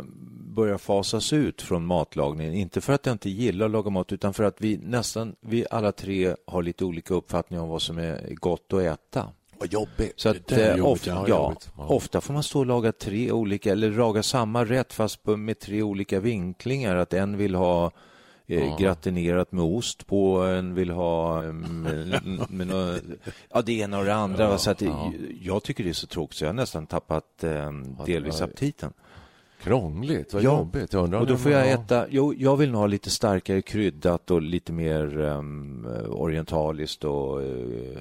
börjar 0.53 0.77
fasas 0.77 1.33
ut 1.33 1.61
från 1.61 1.85
matlagningen. 1.85 2.53
Inte 2.53 2.81
för 2.81 2.93
att 2.93 3.05
jag 3.05 3.13
inte 3.13 3.29
gillar 3.29 3.65
att 3.65 3.71
laga 3.71 3.89
mat 3.89 4.11
utan 4.11 4.33
för 4.33 4.43
att 4.43 4.55
vi 4.61 4.77
nästan, 4.77 5.35
vi 5.41 5.65
alla 5.71 5.91
tre 5.91 6.35
har 6.47 6.63
lite 6.63 6.85
olika 6.85 7.13
uppfattningar 7.13 7.63
om 7.63 7.69
vad 7.69 7.81
som 7.81 7.97
är 7.97 8.33
gott 8.35 8.73
att 8.73 8.81
äta. 8.81 9.27
Vad 9.57 9.73
jobbigt. 9.73 10.13
Så 10.15 10.29
att, 10.29 10.47
Det 10.47 10.55
är 10.55 10.71
eh, 10.71 10.77
jobbigt, 10.77 10.91
ofta, 10.93 11.09
ja, 11.09 11.25
ja, 11.27 11.43
jobbigt. 11.43 11.71
Ja. 11.77 11.87
ofta 11.87 12.21
får 12.21 12.33
man 12.33 12.43
stå 12.43 12.59
och 12.59 12.65
laga 12.65 12.91
tre 12.91 13.31
olika, 13.31 13.71
eller 13.71 13.91
laga 13.91 14.23
samma 14.23 14.65
rätt 14.65 14.93
fast 14.93 15.25
med 15.25 15.59
tre 15.59 15.81
olika 15.81 16.19
vinklingar. 16.19 16.95
Att 16.95 17.13
en 17.13 17.37
vill 17.37 17.55
ha 17.55 17.91
eh, 18.47 18.77
gratinerat 18.77 19.51
med 19.51 19.63
ost 19.63 20.07
på, 20.07 20.37
en 20.41 20.75
vill 20.75 20.89
ha 20.89 21.41
med, 21.51 22.21
med 22.49 22.67
nå- 22.67 22.97
ja, 23.53 23.61
det 23.61 23.73
ena 23.73 23.99
och 23.99 24.05
det 24.05 24.15
andra. 24.15 24.49
va. 24.49 24.57
så 24.57 24.71
att 24.71 24.77
det, 24.77 24.91
Jag 25.41 25.63
tycker 25.63 25.83
det 25.83 25.89
är 25.89 25.93
så 25.93 26.07
tråkigt 26.07 26.37
så 26.37 26.43
jag 26.43 26.49
har 26.49 26.53
nästan 26.53 26.87
tappat 26.87 27.43
eh, 27.43 27.71
delvis 28.05 28.39
ja. 28.39 28.45
aptiten. 28.45 28.93
Krångligt, 29.63 30.33
vad 30.33 30.43
Ja. 30.43 30.57
jobbigt. 30.57 30.93
Jag 30.93 31.03
undrar 31.03 31.19
Och 31.19 31.27
då 31.27 31.37
får 31.37 31.51
jag 31.51 31.61
ja. 31.67 31.71
äta, 31.71 32.05
jo, 32.09 32.33
jag 32.37 32.57
vill 32.57 32.71
nog 32.71 32.79
ha 32.81 32.87
lite 32.87 33.09
starkare 33.09 33.61
kryddat 33.61 34.31
och 34.31 34.41
lite 34.41 34.71
mer 34.73 35.17
um, 35.19 35.87
orientaliskt 36.09 37.03
och 37.03 37.41
eh, 37.43 37.97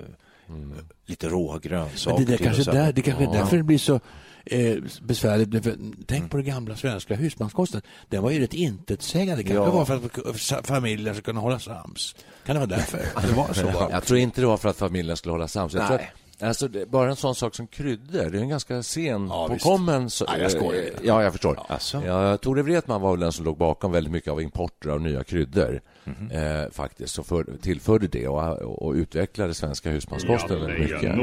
lite 1.06 1.28
råa 1.28 1.58
grönsaker. 1.58 2.16
Men 2.18 2.26
det, 2.26 2.32
där 2.32 2.44
kanske 2.44 2.72
där, 2.72 2.92
det 2.92 3.02
kanske 3.02 3.24
är 3.24 3.26
Ja. 3.26 3.32
därför 3.32 3.56
det 3.56 3.62
blir 3.62 3.78
så 3.78 4.00
eh, 4.46 4.76
besvärligt. 5.02 5.66
Tänk 6.06 6.30
på 6.30 6.36
den 6.36 6.46
gamla 6.46 6.76
svenska 6.76 7.14
husmanskosten. 7.14 7.82
Den 8.08 8.22
var 8.22 8.30
ju 8.30 8.40
rätt 8.40 8.54
intetsägande. 8.54 9.42
Det 9.42 9.48
kanske 9.48 9.64
Ja. 9.64 9.70
var 9.70 9.84
för 9.84 9.94
att 9.96 10.02
fa- 10.36 10.66
familjen 10.66 11.14
ska 11.14 11.22
kunna 11.22 11.40
hålla 11.40 11.58
sams. 11.58 12.16
Kan 12.46 12.54
det 12.54 12.60
vara 12.60 12.70
därför? 12.70 12.98
Det 13.28 13.34
var 13.34 13.52
så. 13.52 13.88
Jag 13.90 14.04
tror 14.04 14.18
inte 14.18 14.40
det 14.40 14.46
var 14.46 14.56
för 14.56 14.68
att 14.68 14.76
familjen 14.76 15.16
skulle 15.16 15.32
hålla 15.32 15.48
sams. 15.48 15.74
Jag 15.74 15.86
tror 15.86 15.96
Nej. 15.96 16.12
Alltså, 16.42 16.68
bara 16.88 17.10
en 17.10 17.16
sån 17.16 17.34
sak 17.34 17.54
som 17.54 17.66
kryddor, 17.66 18.30
det 18.30 18.38
är 18.38 18.42
en 18.42 18.48
ganska 18.48 18.82
sen 18.82 19.28
Ja, 19.28 19.46
på 19.46 19.52
visst. 19.54 19.64
kommen. 19.66 20.10
Så, 20.10 20.24
Ja, 20.28 20.38
jag 20.38 20.50
skojar. 20.50 20.84
Ja, 21.02 21.22
jag 21.22 21.32
förstår. 21.32 21.58
Alltså. 21.68 22.02
Ja, 22.06 22.36
Tore 22.36 22.62
Wretman 22.62 23.00
var 23.00 23.10
väl 23.10 23.20
den 23.20 23.32
som 23.32 23.44
låg 23.44 23.56
bakom 23.56 23.92
väldigt 23.92 24.12
mycket 24.12 24.32
av 24.32 24.42
importer 24.42 24.88
av 24.90 25.00
nya 25.00 25.24
kryddor. 25.24 25.80
Mhm. 26.04 26.30
eh, 26.30 26.70
faktiskt, 26.72 27.18
och 27.18 27.26
för, 27.26 27.44
tillförde 27.62 28.06
det 28.06 28.28
och, 28.28 28.82
och 28.86 28.92
utvecklade 28.94 29.54
svenska 29.54 29.90
husmanskosten 29.90 30.60
väldigt 30.60 30.80
mycket. 30.80 31.16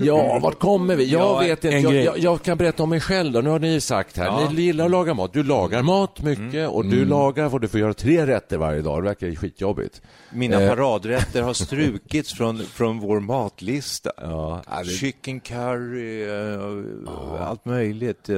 Ja, 0.00 0.38
vart 0.42 0.58
kommer 0.58 0.96
vi? 0.96 1.04
Jag 1.12 1.20
Ja, 1.20 1.38
vet 1.38 1.64
inte. 1.64 1.76
Jag, 1.76 1.94
jag, 1.94 2.18
jag 2.18 2.42
kan 2.42 2.58
berätta 2.58 2.82
om 2.82 2.90
mig 2.90 3.00
själv. 3.00 3.32
Då. 3.32 3.40
Nu 3.40 3.50
har 3.50 3.58
ni 3.58 3.80
sagt 3.80 4.16
här, 4.16 4.24
Ja. 4.26 4.50
ni 4.54 4.62
gillar 4.62 4.84
att 4.84 4.90
laga 4.90 5.14
mat. 5.14 5.32
Du 5.32 5.42
lagar 5.42 5.82
mat 5.82 6.22
mycket 6.22 6.68
och 6.68 6.84
du 6.86 7.04
lagar 7.04 7.54
och 7.54 7.60
du 7.60 7.68
får 7.68 7.80
göra 7.80 7.94
tre 7.94 8.26
rätter 8.26 8.56
varje 8.58 8.82
dag. 8.82 8.98
Det 9.02 9.08
verkar 9.08 9.34
skitjobbigt. 9.34 10.02
Mina 10.32 10.62
Eh. 10.62 10.68
paradrätter 10.68 11.42
har 11.42 11.52
strukits 11.64 12.34
från, 12.34 12.58
från 12.58 12.98
vår 13.00 13.20
matlista. 13.20 14.10
Ja, 14.16 14.62
det- 14.84 14.90
Chicken 14.90 15.40
curry, 15.40 16.22
eh, 16.24 17.48
allt 17.48 17.64
möjligt. 17.64 18.30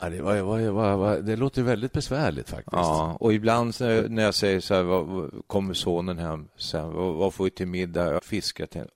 Ja, 0.00 0.08
det, 0.10 0.22
var, 0.22 0.40
var, 0.40 0.60
var, 0.70 0.96
var, 0.96 1.16
det 1.16 1.36
låter 1.36 1.62
väldigt 1.62 1.92
besvärligt 1.92 2.48
faktiskt. 2.50 2.72
Ja, 2.72 3.16
och 3.20 3.32
ibland 3.34 3.74
så- 3.74 3.84
när 4.08 4.22
jag 4.22 4.34
säger 4.34 4.60
så 4.60 4.74
här, 4.74 4.82
vad, 4.82 5.30
kommer 5.46 5.74
sonen 5.74 6.18
hem 6.18 6.48
sen, 6.56 6.92
vad, 6.92 7.14
vad 7.14 7.34
får 7.34 7.44
vi 7.44 7.50
till 7.50 7.66
middag? 7.66 8.20
Fiskar 8.22 8.66
till. 8.66 8.86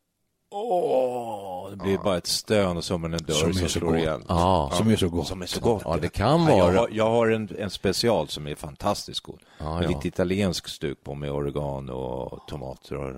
Åh, 0.50 1.53
det 1.78 1.84
blir 1.84 1.98
bara 1.98 2.16
ett 2.16 2.26
stön 2.26 2.76
och 2.76 2.84
som 2.84 3.04
en 3.04 3.10
dörr 3.10 3.34
Som 3.34 3.54
som 3.54 3.68
så 3.68 3.78
slår 3.78 3.96
igen. 3.96 4.24
Ja. 4.28 4.70
Som 4.74 4.90
är 4.90 4.96
så 4.96 5.08
gott. 5.08 5.26
Som 5.26 5.42
är 5.42 5.46
så 5.46 5.60
gott. 5.60 5.82
Ja, 5.84 5.98
det 6.00 6.08
kan 6.08 6.40
Ja, 6.42 6.50
jag, 6.50 6.64
vara. 6.64 6.78
har, 6.78 6.88
jag 6.92 7.10
har 7.10 7.28
en, 7.28 7.48
en 7.58 7.70
special 7.70 8.28
som 8.28 8.46
är 8.46 8.54
fantastiskt 8.54 9.20
god. 9.20 9.38
Ja, 9.58 9.82
ja. 9.82 9.88
Lite 9.88 10.08
italiensk 10.08 10.68
stuk 10.68 11.04
på 11.04 11.14
med 11.14 11.30
oregano 11.30 11.92
och 11.92 12.48
tomater. 12.48 12.96
Och, 12.96 13.12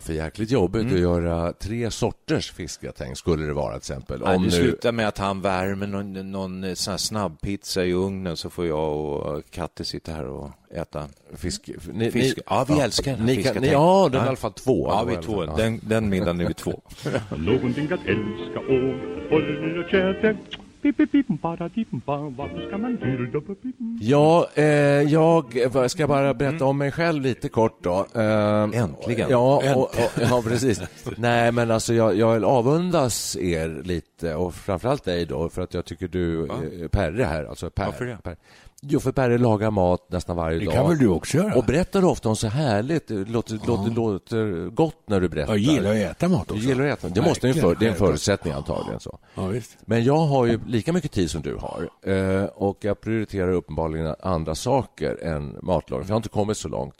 För 0.00 0.12
jäkligt 0.12 0.50
jobbigt 0.50 0.92
att 0.92 0.98
göra 0.98 1.52
tre 1.52 1.90
sorters 1.90 2.52
fiskgratäng 2.52 3.16
skulle 3.16 3.46
det 3.46 3.52
vara 3.52 3.70
till 3.72 3.78
exempel. 3.78 4.22
Om 4.22 4.30
det 4.32 4.38
nu... 4.38 4.50
slutar 4.50 4.92
med 4.92 5.08
att 5.08 5.18
han 5.18 5.40
värmer 5.40 5.86
någon, 5.86 6.30
någon 6.32 6.76
snabbpizza 6.76 7.84
i 7.84 7.92
ugnen 7.92 8.36
så 8.36 8.50
får 8.50 8.66
jag 8.66 8.96
och 8.96 9.50
Katte 9.50 9.84
sitta 9.84 10.12
här 10.12 10.26
och 10.26 10.50
äta. 10.74 11.08
Fisk... 11.34 11.70
Ni, 11.92 12.10
Fisk. 12.10 12.38
Ja, 12.46 12.66
vi 12.68 12.80
älskar 12.80 13.10
den 13.10 13.20
här 13.20 13.26
ni 13.26 13.42
kan, 13.42 13.56
ni, 13.62 13.68
Ja, 13.68 14.08
den 14.12 14.20
är 14.20 14.24
Ja. 14.24 14.24
i 14.24 14.28
alla 14.28 14.36
fall 14.36 14.52
två. 14.52 14.88
Ja, 14.88 15.04
vi 15.04 15.14
är 15.14 15.22
två. 15.22 15.44
ja. 15.44 15.54
Den, 15.56 15.80
den 15.82 16.08
middagen 16.08 16.40
är 16.40 16.46
vi 16.46 16.54
två. 16.54 16.80
Någonting 17.36 17.84
att 17.84 18.00
älska 18.06 18.58
och 18.58 19.30
håller 19.30 19.78
och? 19.78 19.84
Ja, 24.00 24.48
eh, 24.54 24.64
jag 25.12 25.44
ska 25.90 26.06
bara 26.06 26.34
berätta 26.34 26.64
om 26.64 26.78
mig 26.78 26.92
själv 26.92 27.22
lite 27.22 27.48
kort 27.48 27.78
då. 27.82 28.06
Eh, 28.14 28.62
Äntligen. 28.62 29.30
Ja, 29.30 29.62
och, 29.74 29.82
och, 29.82 29.90
ja 30.20 30.42
precis. 30.46 30.80
Nej, 31.16 31.52
men 31.52 31.70
alltså 31.70 31.94
jag, 31.94 32.14
jag 32.16 32.44
avundas 32.44 33.36
er 33.36 33.82
lite 33.84 34.34
och 34.34 34.54
framförallt 34.54 35.04
dig 35.04 35.26
då 35.26 35.48
för 35.48 35.62
att 35.62 35.74
jag 35.74 35.84
tycker 35.84 36.08
du, 36.08 36.44
eh, 36.46 36.88
Perre 36.88 37.22
här, 37.22 37.44
alltså 37.44 37.70
Per. 37.70 37.84
Varför 37.86 38.04
det? 38.04 38.18
Per. 38.22 38.36
Jo, 38.88 39.00
för 39.00 39.12
Perre 39.12 39.38
lagar 39.38 39.70
mat 39.70 40.06
nästan 40.10 40.36
varje 40.36 40.58
Det 40.58 40.64
dag. 40.64 40.74
kan 40.74 40.88
väl 40.88 40.98
du 40.98 41.08
också 41.08 41.36
göra? 41.36 41.54
Och 41.54 41.64
berättar 41.64 42.04
ofta 42.04 42.28
om 42.28 42.36
så 42.36 42.48
härligt, 42.48 43.08
det 43.08 43.14
låter, 43.14 43.58
låter, 43.66 43.90
låter 43.90 44.70
gott 44.70 44.96
när 45.06 45.20
du 45.20 45.28
berättar. 45.28 45.52
Jag 45.52 45.58
gillar 45.58 45.90
att 45.90 45.96
äta 45.96 46.28
mat 46.28 46.48
Du 46.48 46.54
också. 46.54 46.66
gillar 46.68 46.86
att 46.86 46.98
äta. 47.04 47.08
Det 47.14 47.22
måste 47.22 47.46
ju 47.48 47.54
för, 47.54 47.74
det 47.80 47.86
är 47.86 47.90
en 47.90 47.96
förutsättning 47.96 48.52
antagligen. 48.52 49.00
så. 49.00 49.18
Ja, 49.34 49.46
visst. 49.46 49.76
Men 49.84 50.04
jag 50.04 50.16
har 50.18 50.46
ju 50.46 50.60
lika 50.66 50.92
mycket 50.92 51.12
tid 51.12 51.30
som 51.30 51.42
du 51.42 51.56
har 51.56 51.88
eh, 52.12 52.44
och 52.44 52.78
jag 52.80 53.00
prioriterar 53.00 53.52
uppenbarligen 53.52 54.14
andra 54.22 54.54
saker 54.54 55.24
än 55.24 55.56
matlagning. 55.62 56.04
För 56.06 56.10
jag 56.10 56.14
har 56.14 56.18
inte 56.18 56.28
kommit 56.28 56.56
så 56.56 56.68
långt. 56.68 56.94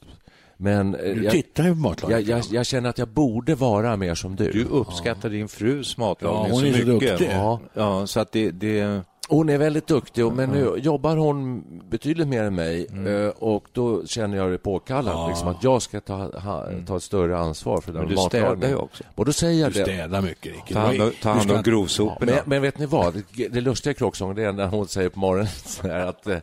Men 0.57 0.95
eh, 0.95 1.01
Du 1.15 1.25
jag, 1.25 1.33
tittar 1.33 1.65
ju 1.65 1.71
på 1.71 1.77
jag, 1.77 1.83
matlagning. 1.83 2.29
jag, 2.29 2.43
jag 2.51 2.67
känner 2.67 2.89
att 2.91 2.99
jag 2.99 3.09
borde 3.09 3.55
vara 3.55 3.97
mer 3.97 4.15
som 4.15 4.37
du. 4.37 4.51
Du 4.53 4.65
uppskattar 4.65 5.29
din 5.31 5.49
frus 5.49 5.97
matlagning 5.97 6.43
Ja, 6.47 6.51
hon 6.53 6.61
så 6.61 6.67
är 6.67 6.73
så 6.73 6.79
mycket. 6.87 7.09
duktig. 7.09 7.29
Ja, 7.33 7.61
ja, 7.75 8.07
så 8.07 8.21
att 8.21 8.33
det... 8.33 8.51
det 8.51 9.01
Hon 9.29 9.49
är 9.49 9.59
väldigt 9.59 9.87
duktig, 9.87 10.33
men 10.33 10.51
nu 10.51 10.75
jobbar 10.77 11.17
hon 11.17 11.65
betydligt 11.89 12.29
mer 12.29 12.43
än 12.45 12.55
mig 12.55 12.87
Mm. 12.91 13.25
eh, 13.27 13.29
och 13.29 13.65
då 13.73 14.07
känner 14.07 14.37
jag 14.37 14.51
det 14.51 14.59
påkallat 14.59 15.29
liksom, 15.29 15.49
att 15.49 15.65
jag 15.65 15.83
ska 15.83 16.01
ta, 16.01 16.39
ha, 16.39 16.67
ta 16.87 16.97
ett 16.97 17.03
större 17.03 17.39
ansvar 17.39 17.81
för 17.81 17.93
den 17.93 18.03
Mm. 18.03 18.15
Men 18.15 18.25
du 18.25 18.29
städar 18.29 18.69
ju 18.69 18.75
också. 18.77 19.05
Och 19.15 19.25
då 19.25 19.33
säger 19.33 19.61
jag 19.63 19.73
Du 19.73 19.79
det. 19.79 19.85
städar 19.85 20.23
mycket, 20.23 20.53
Rikke. 20.53 20.75
ta 20.75 20.81
hand 20.81 21.01
om, 21.03 21.11
ta 21.23 21.31
hand 21.33 21.51
om 21.51 21.63
grovsoporna. 21.63 22.33
Men, 22.33 22.41
men 22.47 22.63
vet 22.63 22.79
ni 22.79 22.87
vad? 22.87 23.23
Det, 23.37 23.49
det 23.49 23.61
lustiga 23.61 23.95
kråksången 23.95 24.39
är 24.39 24.53
när 24.53 24.67
hon 24.67 24.89
säger 24.89 25.09
på 25.09 25.19
morgonen 25.19 26.09
att 26.09 26.27
eh, 26.27 26.39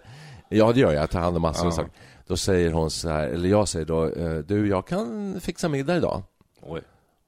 Ja, 0.49 0.71
det 0.71 0.79
gör 0.79 0.91
jag. 0.93 1.01
Jag 1.03 1.09
tar 1.09 1.19
hand 1.19 1.35
om 1.35 1.41
massor 1.41 1.67
av 1.67 1.71
saker. 1.71 1.91
Då 2.27 2.37
säger 2.37 2.71
hon 2.71 2.91
så 2.91 3.09
här, 3.09 3.27
eller 3.27 3.49
jag 3.49 3.67
säger 3.67 3.85
då 3.85 4.05
eh, 4.05 4.37
Du, 4.37 4.67
jag 4.67 4.87
kan 4.87 5.39
fixa 5.41 5.69
middag 5.69 5.97
idag. 5.97 6.21
Oj. 6.61 6.81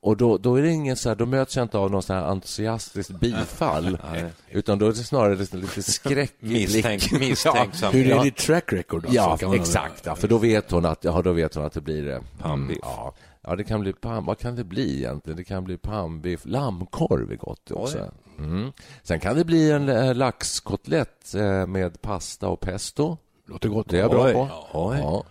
Och 0.03 0.17
då, 0.17 0.37
då 0.37 0.55
är 0.55 0.61
det 0.61 0.71
ingen 0.71 0.95
så 0.95 1.09
här, 1.09 1.15
då 1.15 1.25
möts 1.25 1.55
jag 1.55 1.63
inte 1.65 1.77
av 1.77 1.91
någon 1.91 2.03
sån 2.03 2.15
här 2.15 2.23
entusiastiskt 2.23 3.19
bifall. 3.19 3.97
utan 4.51 4.79
då 4.79 4.85
är 4.85 4.89
det 4.89 4.95
snarare 4.95 5.35
lite, 5.35 5.57
lite 5.57 5.83
skräck 5.83 6.33
Misstänk, 6.39 7.11
misstänksam. 7.19 7.93
Hur 7.93 8.11
är 8.11 8.23
ditt 8.23 8.35
track 8.37 8.73
record? 8.73 9.03
Då, 9.03 9.09
Ja, 9.11 9.37
Så 9.37 9.47
man- 9.47 9.55
exakt. 9.55 10.05
Ja, 10.05 10.15
för 10.15 10.27
då 10.27 10.37
vet 10.37 10.71
hon 10.71 10.85
att, 10.85 11.03
ja, 11.03 11.21
då 11.21 11.31
vet 11.33 11.55
hon 11.55 11.65
att 11.65 11.73
det 11.73 11.81
blir 11.81 12.09
eh, 12.09 12.19
Pannbiff. 12.39 12.77
Ja, 12.81 13.13
ja, 13.41 13.55
det 13.55 13.63
kan 13.63 13.79
bli 13.81 13.93
pam, 13.93 14.25
vad 14.25 14.39
kan 14.39 14.55
det 14.55 14.63
bli 14.63 14.97
egentligen? 14.97 15.37
Det 15.37 15.43
kan 15.43 15.63
bli 15.63 15.77
pannbiff, 15.77 16.41
lammkorv 16.45 17.31
är 17.31 17.35
gott 17.35 17.71
också. 17.71 18.11
Mm. 18.37 18.71
Sen 19.03 19.19
kan 19.19 19.35
det 19.35 19.45
bli 19.45 19.71
en 19.71 19.89
eh, 19.89 20.15
laxkotlett 20.15 21.35
eh, 21.35 21.65
med 21.67 22.01
pasta 22.01 22.47
och 22.47 22.59
pesto. 22.59 23.17
Låter 23.47 23.69
gott. 23.69 23.89
Det 23.89 23.97
är 23.97 24.01
jag 24.01 24.11
bra 24.11 24.33
på. 24.33 24.49
Ja. 24.73 25.23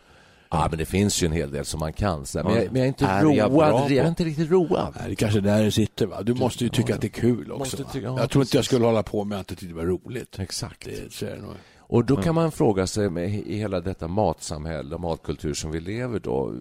Ja, 0.53 0.67
men 0.71 0.79
det 0.79 0.85
finns 0.87 1.23
ju 1.23 1.27
en 1.27 1.33
hel 1.33 1.51
del 1.51 1.65
som 1.65 1.81
man 1.81 1.93
kan. 1.93 2.27
Så. 2.27 2.43
Men, 2.43 2.53
Ja. 2.55 2.63
jag, 2.63 2.73
men 2.73 2.77
jag 2.77 2.85
är 2.85 2.89
inte 2.89 3.05
Är 3.05 3.25
jag 3.35 3.51
road. 3.53 3.71
på? 3.89 3.95
Jag 3.95 4.05
är 4.05 4.09
inte 4.09 4.25
riktigt 4.25 4.51
road. 4.51 4.95
Nej, 5.01 5.09
det 5.09 5.17
kanske 5.17 5.39
är 5.39 5.43
där 5.43 5.65
det 5.65 5.71
sitter. 5.73 6.07
Va? 6.07 6.23
Du 6.23 6.35
måste 6.35 6.65
ju 6.65 6.71
tycka 6.71 6.95
att 6.95 7.01
det 7.01 7.07
är 7.07 7.21
kul 7.21 7.53
också. 7.53 7.77
Tycka- 7.77 7.99
ja, 7.99 8.21
jag 8.21 8.31
tror 8.31 8.45
inte 8.45 8.57
jag 8.57 8.65
skulle 8.65 8.85
hålla 8.87 9.03
på 9.03 9.25
med 9.25 9.41
att 9.41 9.51
jag 9.51 9.59
tyckte 9.59 9.75
det 9.75 9.81
var 9.81 9.87
roligt. 9.87 10.39
Exakt. 10.39 10.85
Det, 10.85 11.13
så 11.13 11.27
är 11.27 11.31
det 11.31 11.43
nog. 11.43 11.55
Och 11.79 12.05
då 12.05 12.17
kan 12.17 12.35
man 12.35 12.53
fråga 12.53 12.87
sig 12.87 13.11
med 13.11 13.29
i 13.35 13.57
hela 13.59 13.81
detta 13.81 14.09
matsamhälle 14.09 14.95
och 14.95 15.01
matkultur 15.01 15.55
som 15.55 15.71
vi 15.71 15.81
lever 15.81 16.19
då. 16.21 16.55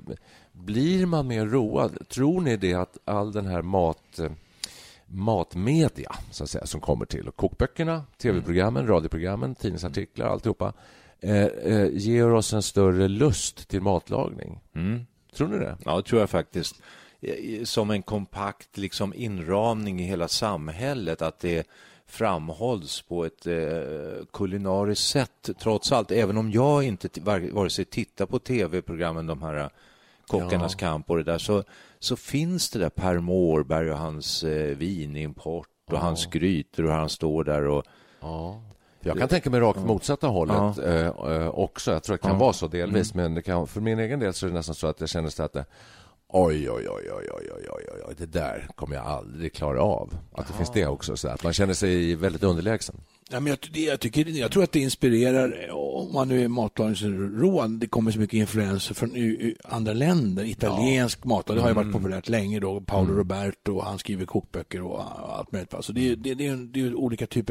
Blir 0.52 1.06
man 1.06 1.28
mer 1.28 1.46
road? 1.46 1.98
Tror 2.10 2.42
ni 2.42 2.58
det 2.58 2.74
att 2.74 2.98
all 3.06 3.32
den 3.32 3.46
här 3.46 3.62
mat 3.62 4.20
matmedia 5.06 6.16
så 6.32 6.44
att 6.44 6.50
säga, 6.50 6.66
som 6.66 6.82
kommer 6.82 7.06
till 7.06 7.28
och 7.28 7.36
kokböckerna, 7.36 8.04
tv-programmen, 8.22 8.88
radioprogrammen, 8.88 9.56
tidningsartiklar, 9.56 10.28
alltihopa 10.28 10.74
eh, 11.22 11.46
eh, 11.46 11.88
ger 11.92 12.32
oss 12.32 12.54
en 12.54 12.62
större 12.64 13.08
lust 13.08 13.68
till 13.68 13.82
matlagning. 13.82 14.60
Mm. 14.76 15.06
Tror 15.36 15.48
ni 15.48 15.58
det? 15.58 15.78
Ja, 15.86 15.96
det 15.98 16.04
tror 16.04 16.22
jag 16.22 16.30
faktiskt. 16.30 16.82
Eh, 17.22 17.64
Som 17.64 17.92
en 17.92 18.02
kompakt 18.02 18.78
liksom, 18.78 19.14
inramning 19.14 20.00
i 20.02 20.04
hela 20.04 20.28
samhället, 20.28 21.22
att 21.22 21.40
det 21.40 21.68
framhålls 22.08 23.02
på 23.02 23.26
ett 23.26 23.48
eh, 23.48 24.26
kulinariskt 24.34 25.06
sätt, 25.10 25.50
trots 25.60 25.92
allt. 25.92 26.12
Även 26.12 26.38
om 26.38 26.52
jag 26.52 26.84
inte 26.84 27.10
vare 27.52 27.70
sig 27.70 27.86
tittar 27.86 28.26
på 28.26 28.40
tv-programmen, 28.40 29.28
de 29.28 29.42
här 29.42 29.58
eh, 29.58 29.68
Kockarnas 30.28 30.76
kamp 30.76 31.10
och 31.10 31.18
det 31.18 31.24
där, 31.24 31.38
så, 31.38 31.64
så 32.00 32.16
finns 32.16 32.70
det 32.70 32.80
där 32.80 32.90
Per 32.90 33.20
Mårberg 33.20 33.92
och 33.92 33.98
hans 33.98 34.44
eh, 34.44 34.78
vinimport 34.78 35.68
och 35.92 36.00
hans 36.00 36.26
grytor 36.26 36.86
och 36.86 36.94
han 36.94 37.10
står 37.10 37.44
där 37.44 37.68
och 37.68 37.84
Ja. 38.20 38.62
Jag 39.04 39.18
kan 39.18 39.28
tänka 39.28 39.50
mig 39.50 39.60
rakt 39.60 39.80
motsatta 39.80 40.28
hållet 40.28 40.78
eh, 40.78 41.06
eh, 41.08 41.48
också. 41.48 41.92
Jag 41.92 42.04
tror 42.04 42.18
det 42.18 42.22
kan 42.28 42.38
vara 42.38 42.54
så 42.54 42.68
delvis, 42.68 43.14
men 43.14 43.34
det 43.36 43.42
kan, 43.42 43.68
för 43.68 43.82
min 43.82 44.00
egen 44.00 44.20
del 44.20 44.34
så 44.34 44.46
är 44.46 44.50
det 44.50 44.56
nästan 44.56 44.76
så 44.76 44.88
att 44.88 45.00
jag 45.00 45.10
känner 45.10 45.30
så 45.30 45.44
att 45.44 45.54
det, 45.54 45.66
Oj, 46.34 46.70
oj, 46.72 46.88
oj, 46.90 47.10
oj, 47.12 47.28
oj, 47.38 47.50
oj, 47.56 47.68
oj, 47.72 48.02
oj, 48.08 48.16
det 48.18 48.26
där 48.26 48.68
kommer 48.76 48.96
jag 48.96 49.06
aldrig 49.06 49.54
klara 49.54 49.82
av. 49.84 50.14
Att 50.34 50.48
det 50.48 50.54
finns 50.54 50.72
det 50.72 50.88
också, 50.88 51.18
så 51.18 51.28
att 51.28 51.44
man 51.44 51.54
känner 51.54 51.74
sig 51.74 52.16
väldigt 52.16 52.44
underlägsen. 52.44 52.96
Ja, 53.32 53.40
men 53.40 53.50
jag, 53.50 53.58
det- 53.74 53.80
jag, 53.80 54.00
tycker, 54.00 54.30
jag 54.30 54.52
tror 54.52 54.64
att 54.64 54.72
det 54.72 54.80
inspirerar, 54.80 55.70
om 55.72 56.14
man 56.14 56.28
nu 56.28 56.44
är 56.44 56.48
matlagningsroad, 56.48 57.80
det 57.80 57.88
kommer 57.88 58.12
så 58.12 58.20
mycket 58.20 58.34
influenser 58.38 58.94
från 58.96 59.12
andra 59.64 59.94
länder. 59.94 60.44
Italiensk 60.44 61.24
matlagning, 61.26 61.56
det 61.66 61.74
har 61.74 61.82
ju 61.82 61.86
varit 61.86 61.94
populärt 61.94 62.30
länge 62.30 62.60
då. 62.60 62.82
Paolo 62.82 63.14
Roberto, 63.14 63.80
han 63.82 64.00
skriver 64.00 64.26
kokböcker 64.26 64.82
och 64.82 65.04
allt 65.38 65.52
möjligt. 65.52 65.74
Så 65.80 65.92
det, 65.92 66.12
är- 66.12 66.16
det, 66.16 66.34
det, 66.34 66.48
är, 66.48 66.56
det 66.74 66.80
är 66.82 66.96
olika 66.96 67.28
typer 67.28 67.51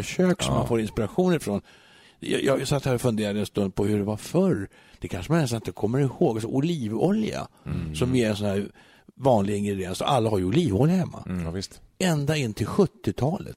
Kök 0.00 0.42
som 0.42 0.54
man 0.54 0.68
får 0.68 0.80
inspiration 0.80 1.34
ifrån. 1.34 1.60
Jag, 2.20 2.42
jag 2.44 2.68
satt 2.68 2.84
här 2.84 2.94
och 2.94 3.00
funderade 3.00 3.40
en 3.40 3.46
stund 3.46 3.74
på 3.74 3.84
hur 3.84 3.98
det 3.98 4.04
var 4.04 4.16
förr. 4.16 4.68
Det 4.98 5.08
kanske 5.08 5.32
man 5.32 5.40
nästan 5.40 5.56
inte 5.56 5.72
kommer 5.72 5.98
ihåg. 5.98 6.36
Alltså, 6.36 6.48
olivolja, 6.48 7.48
som 7.94 8.14
är 8.14 8.28
en 8.30 8.36
sån 8.36 8.46
här 8.46 8.66
vanlig 9.14 9.56
ingrediens. 9.56 10.02
Alla 10.02 10.30
har 10.30 10.38
ju 10.38 10.44
olivolja 10.44 10.96
hemma. 10.96 11.22
Mm, 11.26 11.44
ja, 11.44 11.50
visst. 11.50 11.80
Ända 11.98 12.36
in 12.36 12.54
till 12.54 12.66
70-talet 12.66 13.56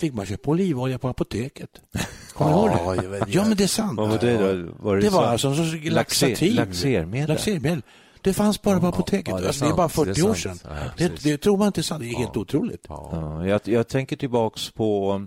fick 0.00 0.14
man 0.14 0.26
köpa 0.26 0.50
olivolja 0.50 0.98
på 0.98 1.08
apoteket. 1.08 1.70
Kommer 2.34 2.50
du 2.68 3.02
ihåg 3.02 3.10
det? 3.12 3.24
Ja, 3.28 3.44
men 3.48 3.56
det 3.56 3.62
är 3.64 3.68
sant. 3.68 3.96
Vad 3.98 4.08
var 4.08 4.18
det 4.18 4.32
då? 4.62 4.72
Var 4.78 4.96
det 4.96 5.02
Det 5.02 5.10
var 5.10 5.22
så? 5.22 5.48
alltså 5.48 5.48
Laxer- 5.62 5.90
laxativ. 5.90 6.54
laxermedel? 6.54 7.28
Laxermedel. 7.28 7.82
Det 8.22 8.32
fanns 8.32 8.62
bara 8.62 8.80
på 8.80 8.86
apoteket. 8.86 9.28
ja, 9.28 9.36
det 9.36 9.42
är 9.42 9.46
alltså, 9.46 9.64
det 9.64 9.70
är 9.70 9.74
bara 9.76 9.88
sant, 9.88 10.04
det 10.06 10.10
är 10.10 10.14
40 10.14 10.22
år 10.28 10.34
sedan. 10.34 10.58
Ja, 10.64 10.70
det, 10.96 11.22
det 11.24 11.36
tror 11.38 11.56
man 11.56 11.66
inte 11.66 11.80
är 11.80 11.82
sant. 11.82 12.00
Det 12.02 12.08
är 12.08 12.18
helt 12.18 12.36
otroligt. 12.36 12.84
Ja, 12.88 13.46
jag, 13.46 13.60
jag 13.64 13.88
tänker 13.88 14.16
tillbaks 14.16 14.70
på 14.70 15.26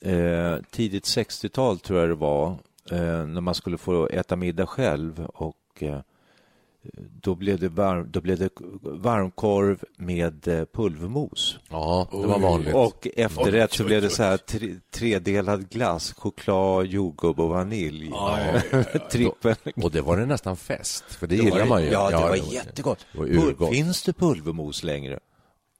eh, 0.00 0.56
tidigt 0.70 1.04
60-tal 1.04 1.78
tror 1.78 2.00
jag 2.00 2.08
det 2.08 2.14
var 2.14 2.50
eh, 2.90 3.26
när 3.26 3.40
man 3.40 3.54
skulle 3.54 3.78
få 3.78 4.06
äta 4.08 4.36
middag 4.36 4.66
själv 4.66 5.26
och 5.34 5.56
eh, 5.78 5.98
då 7.22 7.34
blev, 7.34 7.58
det 7.58 7.68
varm, 7.68 8.08
då 8.10 8.20
blev 8.20 8.38
det 8.38 8.48
varmkorv 8.82 9.84
med 9.96 10.48
eh, 10.48 10.64
pulvermos. 10.72 11.58
Ja, 11.70 12.08
det 12.10 12.26
var 12.26 12.38
vanligt. 12.38 12.74
Och 12.74 13.06
efterrätt 13.16 13.72
så 13.72 13.84
blev 13.84 14.02
det 14.02 14.10
så 14.10 14.22
här 14.22 14.36
tre, 14.36 14.74
tredelad 14.90 15.68
glass, 15.70 16.12
choklad, 16.12 16.86
jordgubb 16.86 17.40
och 17.40 17.48
vanilj. 17.48 18.12
Trippel. 19.10 19.54
Och 19.82 19.90
det 19.90 20.00
var 20.00 20.16
det 20.16 20.26
nästan 20.26 20.56
fest, 20.56 21.04
för 21.04 21.26
det 21.26 21.36
Det 21.36 21.42
gillar 21.42 21.58
var- 21.58 21.66
man 21.66 21.82
ju. 21.82 21.90
Ja, 21.90 22.10
det 22.10 22.16
var 22.16 22.52
jättegott. 22.52 23.06
Det 23.12 23.18
var 23.18 23.26
Pul-. 23.26 23.70
Finns 23.70 24.02
det 24.02 24.12
pulvermos 24.12 24.82
längre? 24.82 25.18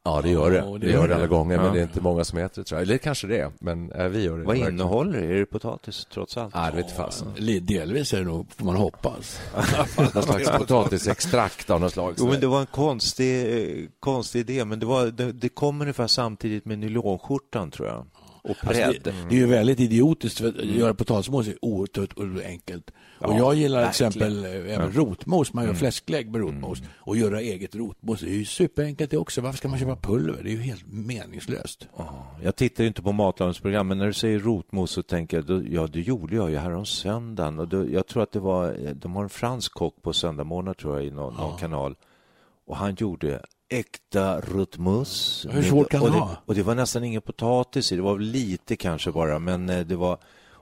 Ja, 0.08 0.22
det 0.22 0.30
gör 0.30 0.50
det. 0.50 0.56
Ja, 0.56 0.64
det 0.64 0.78
det 0.86 0.92
gör 0.92 1.08
det 1.08 1.14
alla 1.14 1.26
gånger, 1.26 1.56
Ja. 1.56 1.62
men 1.62 1.72
det 1.72 1.78
är 1.78 1.82
inte 1.82 2.00
många 2.00 2.24
som 2.24 2.38
äter 2.38 2.62
det, 2.62 2.64
tror 2.68 2.80
jag. 2.80 2.86
Eller 2.88 2.98
kanske 2.98 3.26
det 3.26 3.38
är, 3.38 3.50
men 3.60 3.92
äh, 3.92 4.04
vi 4.08 4.22
gör 4.24 4.32
det. 4.32 4.38
Vad 4.38 4.46
verkligen. 4.46 4.72
innehåller 4.74 5.20
det? 5.20 5.26
Är 5.26 5.34
det 5.38 5.46
potatis 5.46 6.06
trots 6.12 6.36
allt? 6.36 6.54
Nej, 6.54 6.70
det 6.70 6.76
vet 6.76 6.96
fasen. 6.96 7.28
Delvis 7.62 8.12
är 8.12 8.18
det 8.18 8.24
nog, 8.24 8.46
får 8.56 8.64
man 8.64 8.76
hoppas. 8.76 9.40
Någon 10.14 10.22
slags 10.22 10.50
potatisextrakt 10.50 11.70
av 11.70 11.80
något 11.80 11.92
slag. 11.92 12.14
Jo, 12.18 12.26
men 12.28 12.40
det 12.40 12.46
var 12.46 12.60
en 12.60 12.66
konstig, 12.66 13.60
eh, 13.80 13.86
konstig 14.00 14.40
idé, 14.40 14.64
men 14.64 14.78
det, 14.80 14.86
var, 14.86 15.06
det, 15.06 15.32
det 15.32 15.48
kom 15.48 15.80
ungefär 15.80 16.06
samtidigt 16.06 16.64
med 16.64 16.78
nylonskjortan, 16.78 17.70
tror 17.70 17.88
jag. 17.88 18.06
Och 18.48 18.56
Alltså, 18.60 18.82
prädd. 18.82 19.00
det, 19.04 19.14
det 19.28 19.34
är 19.34 19.38
ju 19.38 19.46
väldigt 19.46 19.80
idiotiskt, 19.80 20.38
för 20.38 20.48
att 20.48 20.64
göra 20.64 20.94
potatismos 20.94 21.48
är 21.48 21.64
oerhört 21.64 22.44
enkelt. 22.44 22.90
Och 23.18 23.34
jag 23.34 23.54
gillar 23.54 23.80
till 23.80 23.88
exempel 23.88 24.44
eh, 24.44 24.74
även 24.74 24.92
rotmos, 24.92 25.52
man 25.52 25.64
gör 25.64 25.74
fläsklägg 25.74 26.30
med 26.30 26.40
rotmos. 26.40 26.82
Och 26.98 27.16
göra 27.16 27.40
eget 27.40 27.74
rotmos, 27.74 28.20
det 28.20 28.30
är 28.30 28.34
ju 28.34 28.44
superenkelt 28.44 29.10
det 29.10 29.16
också. 29.16 29.40
Varför 29.40 29.58
ska 29.58 29.68
man 29.68 29.78
köpa 29.78 29.96
pulver? 29.96 30.42
Det 30.42 30.50
är 30.50 30.52
ju 30.52 30.60
helt 30.60 30.84
meningslöst. 30.86 31.88
Jag 32.42 32.56
tittar 32.56 32.84
ju 32.84 32.88
inte 32.88 33.02
på 33.02 33.12
matlagningsprogram, 33.12 33.88
men 33.88 33.98
när 33.98 34.06
du 34.06 34.12
säger 34.12 34.38
rotmos 34.38 34.90
så 34.90 35.02
tänker 35.02 35.36
jag, 35.36 35.46
då, 35.46 35.62
ja 35.70 35.86
det 35.86 36.00
gjorde 36.00 36.36
jag 36.36 36.50
ju 36.50 36.56
här 36.56 36.72
om 36.74 36.86
söndagen. 36.86 37.58
Och 37.58 37.68
då, 37.68 37.90
jag 37.90 38.06
tror 38.06 38.22
att 38.22 38.32
det 38.32 38.40
var, 38.40 38.94
de 38.94 39.16
har 39.16 39.22
en 39.22 39.28
fransk 39.28 39.72
kock 39.72 40.02
på 40.02 40.12
söndagmorgnar 40.12 40.74
tror 40.74 40.96
jag 40.96 41.06
i 41.06 41.10
någon, 41.10 41.34
någon 41.34 41.58
kanal. 41.58 41.94
Och 42.66 42.76
han 42.76 42.94
gjorde 42.94 43.42
äkta 43.68 44.40
rotmos. 44.40 45.46
Hur 45.50 45.62
svårt 45.62 45.90
kan 45.90 46.04
det 46.04 46.10
vara? 46.10 46.36
Och 46.44 46.54
det 46.54 46.62
var 46.62 46.74
nästan 46.74 47.04
ingen 47.04 47.22
potatis 47.22 47.92
i, 47.92 47.96
det 47.96 48.02
var 48.02 48.18
lite 48.18 48.76
kanske 48.76 49.12
bara, 49.12 49.38
men 49.38 49.68
eh, 49.68 49.80
det 49.80 49.96
var 49.96 50.18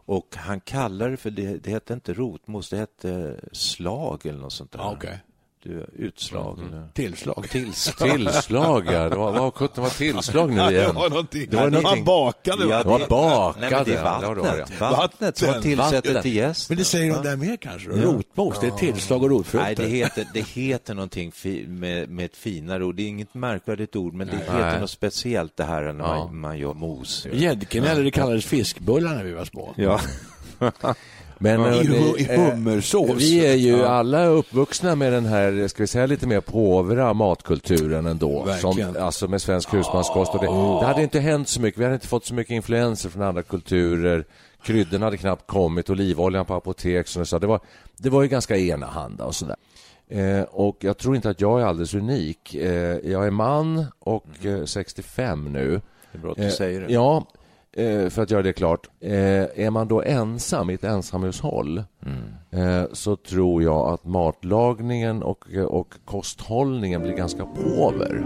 och 0.08 0.36
han 0.36 0.60
kallade 0.60 1.10
det 1.10 1.16
för, 1.16 1.30
det, 1.30 1.64
det 1.64 1.70
hette 1.70 1.92
inte 1.94 2.14
rotmos, 2.14 2.70
det 2.70 2.76
hette 2.76 3.40
slag 3.52 4.26
eller 4.26 4.38
något 4.38 4.52
sånt 4.52 4.72
där. 4.72 4.90
Okej. 4.92 5.20
Du, 5.66 5.86
utslag 6.04 6.58
eller... 6.68 6.88
Tillslag. 6.94 7.46
Tillslag. 7.50 8.10
Tillslag, 8.10 8.86
ja. 8.92 9.08
Det 9.08 9.16
var, 9.16 9.32
vad 9.32 9.54
sjutton 9.54 9.84
var 9.84 9.90
tillslag 9.90 10.50
nu 10.52 10.60
igen? 10.70 10.94
någonting. 10.94 11.46
Det 11.50 11.56
var 11.56 11.62
någonting- 11.70 11.82
Man 11.82 12.04
bakade. 12.04 12.64
Ja? 12.66 12.82
Det 12.82 12.88
var 12.88 12.98
bakade. 13.08 13.70
Nej, 13.70 13.82
det 13.84 13.94
är 13.94 14.04
Ja, 14.04 14.18
det 14.20 14.26
var 14.26 14.34
det, 14.34 14.40
vattnet. 14.42 14.72
ja. 14.80 14.90
Vattnet 14.90 15.38
som 15.38 15.50
man 15.50 15.62
tillsätter 15.62 15.96
Vatten. 16.08 16.22
till 16.22 16.34
gästen. 16.36 16.74
Men 16.74 16.78
det 16.78 16.84
säger 16.84 17.14
de 17.14 17.22
där 17.22 17.36
mer 17.36 17.56
kanske? 17.56 17.88
då? 17.90 17.96
Rotmos, 17.96 18.60
det 18.60 18.66
är 18.66 18.70
tillslag 18.70 19.22
och 19.22 19.30
rotfrukter. 19.30 19.66
Nej, 19.66 19.74
det 19.74 19.86
heter, 19.96 20.26
det 20.34 20.40
heter 20.46 20.94
någonting 20.94 21.32
fi, 21.32 21.66
med, 21.68 22.08
med 22.10 22.24
ett 22.24 22.36
finare 22.36 22.84
ord. 22.84 22.94
Det 22.96 23.02
är 23.02 23.08
inget 23.08 23.34
märkvärdigt 23.34 23.96
ord, 23.96 24.14
men 24.14 24.26
det 24.26 24.32
Nej. 24.32 24.42
heter 24.64 24.80
något 24.80 24.90
speciellt 24.90 25.56
det 25.56 25.64
här 25.64 25.82
när 25.92 26.04
Ja. 26.04 26.16
man, 26.24 26.40
man 26.40 26.58
gör 26.58 26.74
mos. 26.74 27.26
Gäddknäller, 27.32 28.04
det 28.04 28.10
kallades 28.10 28.44
fiskbullar 28.44 29.14
när 29.14 29.24
vi 29.24 29.32
var 29.32 29.44
små. 29.44 29.74
Ja. 29.76 30.00
Men, 31.38 31.60
I, 31.74 31.78
eh, 31.78 31.82
det- 31.90 32.20
I 32.20 32.36
hummersås. 32.36 33.10
Vi 33.22 33.46
är 33.46 33.54
ju 33.54 33.84
alla 33.84 34.26
uppvuxna 34.26 34.94
med 34.94 35.12
den 35.12 35.26
här, 35.26 35.68
ska 35.68 35.82
vi 35.82 35.86
säga 35.86 36.06
lite 36.06 36.26
mer 36.26 36.40
påvra 36.40 37.14
matkulturen 37.14 38.06
ändå. 38.06 38.42
Verkligen. 38.44 38.92
Som, 38.94 39.02
alltså 39.02 39.28
med 39.28 39.42
svensk 39.42 39.74
husmanskost. 39.74 40.34
Och 40.34 40.40
det, 40.40 40.46
det 40.80 40.86
hade 40.86 41.02
inte 41.02 41.20
hänt 41.20 41.48
så 41.48 41.60
mycket, 41.60 41.80
vi 41.80 41.84
hade 41.84 41.94
inte 41.94 42.06
fått 42.08 42.24
så 42.26 42.34
mycket 42.34 42.50
influenser 42.54 43.08
från 43.08 43.22
andra 43.22 43.42
kulturer. 43.42 44.24
Kryddorna 44.62 45.06
hade 45.06 45.16
knappt 45.16 45.46
kommit, 45.46 45.90
olivoljan 45.90 46.44
på 46.44 46.54
apotek 46.54 47.08
som 47.08 47.26
sa. 47.26 47.38
Det 47.38 47.46
var, 47.46 47.60
det 47.96 48.10
var 48.10 48.22
ju 48.22 48.28
ganska 48.28 48.56
enahanda 48.56 49.24
och 49.24 49.34
sådär. 49.34 49.56
Eh, 50.08 50.42
och 50.42 50.76
jag 50.80 50.98
tror 50.98 51.16
inte 51.16 51.30
att 51.30 51.40
jag 51.40 51.60
är 51.60 51.64
alldeles 51.64 51.94
unik. 51.94 52.54
Eh, 52.54 52.70
jag 53.10 53.26
är 53.26 53.30
man 53.30 53.84
och 53.98 54.46
eh, 54.46 54.64
65 54.64 55.52
nu. 55.52 55.80
Det 56.12 56.18
är 56.18 56.22
bra 56.22 56.30
att 56.30 56.36
du 56.36 56.44
Eh, 56.44 56.50
säger 56.50 56.80
det. 56.80 56.92
Ja, 56.92 57.26
för 58.10 58.22
att 58.22 58.30
göra 58.30 58.42
det 58.42 58.52
klart. 58.52 58.88
Eh, 59.00 59.12
är 59.12 59.70
man 59.70 59.88
då 59.88 60.02
ensam 60.02 60.70
i 60.70 60.74
ett 60.74 60.84
ensamhushåll 60.84 61.78
eh, 62.50 62.84
så 62.92 63.16
tror 63.16 63.62
jag 63.62 63.88
att 63.88 64.04
matlagningen 64.04 65.22
och, 65.22 65.44
och 65.54 65.94
kosthållningen 66.04 67.02
blir 67.02 67.12
ganska 67.12 67.46
påver. 67.46 68.24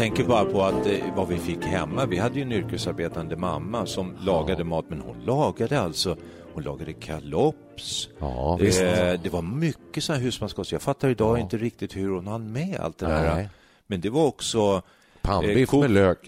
tänker 0.00 0.24
bara 0.24 0.44
på 0.44 0.62
att 0.62 0.86
eh, 0.86 0.92
vad 1.16 1.28
vi 1.28 1.36
fick 1.36 1.64
hemma. 1.64 2.06
Vi 2.06 2.18
hade 2.18 2.34
ju 2.34 2.42
en 2.42 2.52
yrkesarbetande 2.52 3.36
mamma 3.36 3.86
som 3.86 4.16
lagade 4.20 4.64
mat, 4.64 4.84
men 4.88 5.00
hon 5.00 5.16
lagade 5.24 5.80
alltså 5.80 6.16
hon 6.54 6.62
lagade 6.62 6.92
kalops. 6.92 8.08
Ja. 8.18 8.58
Eh, 8.60 9.20
det 9.22 9.32
var 9.32 9.42
mycket 9.42 10.04
sådana 10.04 10.18
här 10.18 10.24
husmanskost. 10.24 10.72
Jag 10.72 10.82
fattar 10.82 11.08
idag 11.08 11.38
inte 11.38 11.56
riktigt 11.56 11.96
hur 11.96 12.10
hon 12.10 12.26
hann 12.26 12.52
med 12.52 12.80
allt 12.80 12.98
det 12.98 13.06
där. 13.06 13.48
Men 13.90 14.00
det 14.00 14.10
var 14.10 14.26
också 14.26 14.82
Pannbiff 15.22 15.70
kok- 15.70 15.80
med 15.80 15.90
lök. 15.90 16.18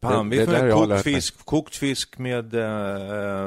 Pannbiff 0.00 0.48
med 0.48 0.72
kokt 0.72 1.02
fisk, 1.02 1.44
kokt 1.44 1.76
fisk 1.76 2.18
med 2.18 2.54
eh, 2.54 3.46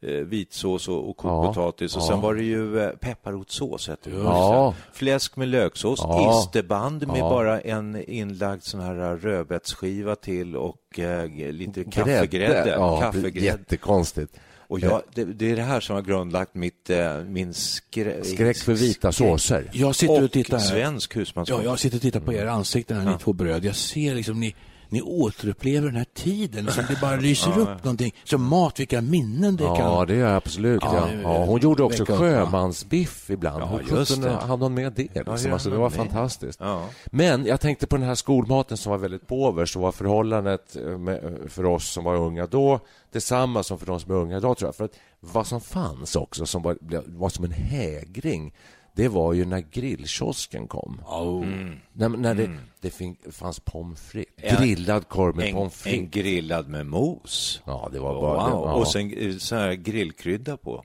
eh, 0.00 0.10
vitsås 0.10 0.88
och, 0.88 1.10
och 1.10 1.16
kokt 1.16 1.30
Ja, 1.32 1.46
potatis. 1.54 1.96
Och 1.96 2.02
ja. 2.02 2.06
sen 2.06 2.20
var 2.20 2.34
det 2.34 2.42
ju 2.42 2.80
eh, 2.80 2.90
pepparrotssås. 2.90 3.90
Ja. 4.04 4.74
Fläsk 4.92 5.36
med 5.36 5.48
löksås, 5.48 6.00
Ja. 6.02 6.40
isterband 6.40 7.06
med 7.06 7.18
Ja. 7.18 7.30
bara 7.30 7.60
en 7.60 8.04
inlagd 8.10 8.62
sån 8.62 8.80
här 8.80 9.16
rödbetsskiva 9.16 10.14
till 10.16 10.56
och 10.56 10.98
eh, 10.98 11.28
lite 11.52 11.84
Grädde. 11.84 11.90
kaffegrädde. 11.90 12.70
Ja, 12.70 13.00
kaffegrädde. 13.00 13.40
jättekonstigt. 13.46 14.36
Och 14.68 14.80
jag, 14.80 15.02
det, 15.14 15.24
det 15.24 15.50
är 15.50 15.56
det 15.56 15.62
här 15.62 15.80
som 15.80 15.94
har 15.94 16.02
grundlagt 16.02 16.54
mitt, 16.54 16.90
eh, 16.90 17.24
min 17.24 17.54
skrä... 17.54 18.24
Skräck 18.24 18.56
för 18.56 18.72
vita 18.72 19.12
såser. 19.12 19.70
Jag 19.72 19.94
sitter 19.96 20.18
och, 20.18 20.22
och 20.24 20.32
tittar 20.32 20.58
här. 20.58 20.66
svensk 20.66 21.16
husmanskost. 21.16 21.64
Ja, 21.64 21.70
jag 21.70 21.78
sitter 21.78 21.96
och 21.96 22.02
tittar 22.02 22.20
på 22.20 22.32
era 22.32 22.50
ansikten 22.50 22.96
här, 22.96 23.12
ni 23.12 23.18
två 23.18 23.32
bröd. 23.32 23.64
Jag 23.64 23.76
ser 23.76 24.14
liksom, 24.14 24.40
ni, 24.40 24.54
ni 24.90 25.02
återupplever 25.02 25.86
den 25.86 25.96
här 25.96 26.06
tiden. 26.14 26.64
Liksom, 26.64 26.84
det 26.88 27.00
bara 27.00 27.16
lyser 27.16 27.58
upp 27.58 27.84
någonting. 27.84 28.14
Som 28.24 28.42
mat, 28.44 28.80
vilka 28.80 29.00
minnen 29.00 29.56
det 29.56 29.64
Ja, 29.64 29.76
kan... 29.76 30.06
det 30.06 30.14
gör 30.14 30.28
jag 30.28 30.36
absolut. 30.36 30.82
Ja, 30.82 31.08
Ja. 31.12 31.20
Ja, 31.22 31.44
hon 31.44 31.60
gjorde 31.60 31.82
också 31.82 32.04
sjömansbiff 32.04 33.30
ibland. 33.30 33.62
Ja, 33.62 33.80
sjutton 33.88 34.20
det. 34.20 34.30
hade 34.30 34.64
hon 34.64 34.74
med 34.74 34.92
det? 34.92 35.02
Liksom? 35.02 35.22
Ja, 35.26 35.52
alltså, 35.52 35.70
det 35.70 35.76
ja, 35.76 35.82
var 35.82 35.90
fantastiskt. 35.90 36.60
Ja. 36.60 36.84
Men 37.06 37.46
jag 37.46 37.60
tänkte 37.60 37.86
på 37.86 37.96
den 37.96 38.06
här 38.06 38.14
skolmaten 38.14 38.76
som 38.76 38.90
var 38.90 38.98
väldigt 38.98 39.26
påver, 39.26 39.66
så 39.66 39.80
var 39.80 39.92
förhållandet 39.92 40.76
eh, 40.76 40.98
med, 40.98 41.38
för 41.48 41.64
oss 41.64 41.88
som 41.88 42.04
var 42.04 42.16
unga 42.16 42.46
då 42.46 42.80
detsamma 43.12 43.62
som 43.62 43.78
för 43.78 43.86
de 43.86 44.00
som 44.00 44.10
är 44.10 44.16
unga 44.16 44.36
idag, 44.36 44.56
tror 44.58 44.68
jag. 44.68 44.76
För 44.76 44.84
att 44.84 44.98
vad 45.20 45.46
som 45.46 45.60
fanns 45.60 46.16
också, 46.16 46.46
som 46.46 46.62
var, 46.62 46.76
var 47.18 47.28
som 47.28 47.44
en 47.44 47.52
hägring, 47.52 48.54
det 48.94 49.08
var 49.08 49.32
ju 49.32 49.44
när 49.44 49.60
grillkiosken 49.60 50.66
kom. 50.68 51.00
Oh. 51.06 51.46
När, 51.92 52.08
när 52.08 52.34
det, 52.34 52.50
det 52.80 52.90
fin, 52.90 53.16
fanns 53.30 53.60
pommes 53.60 54.00
frites, 54.00 54.58
grillad 54.58 55.08
korv 55.08 55.36
med 55.36 55.46
En, 55.48 55.54
pommes 55.54 55.86
en 55.86 55.90
frites. 55.92 56.10
grillad 56.10 56.68
med 56.68 56.86
mos. 56.86 57.62
Ja, 57.64 57.88
det 57.92 57.98
var 57.98 58.14
Wow. 58.14 58.22
bara... 58.22 58.44
det, 58.44 58.50
ja. 58.50 58.74
Och 58.74 58.88
sen 58.88 59.12
eh, 59.12 59.36
så 59.36 59.54
här 59.56 59.72
grillkrydda 59.72 60.56
på. 60.56 60.84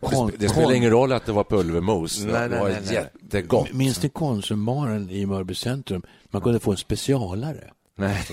det, 0.00 0.06
sp- 0.06 0.34
det 0.38 0.48
spelar 0.48 0.72
ingen 0.72 0.90
roll 0.90 1.12
att 1.12 1.26
det 1.26 1.32
var 1.32 1.44
pulvermos. 1.44 2.24
Nej, 2.24 2.32
det 2.32 2.48
nej, 2.48 2.60
var 2.60 2.68
nej, 2.68 2.80
nej. 2.86 2.94
jättegott. 3.22 3.72
Minns 3.72 4.02
ni 4.02 4.08
Konsumbaren 4.08 5.10
i 5.10 5.26
Mörby 5.26 5.54
centrum? 5.54 6.02
Man 6.30 6.42
kunde 6.42 6.60
få 6.60 6.70
en 6.70 6.76
specialare. 6.76 7.70
Nej. 7.96 8.26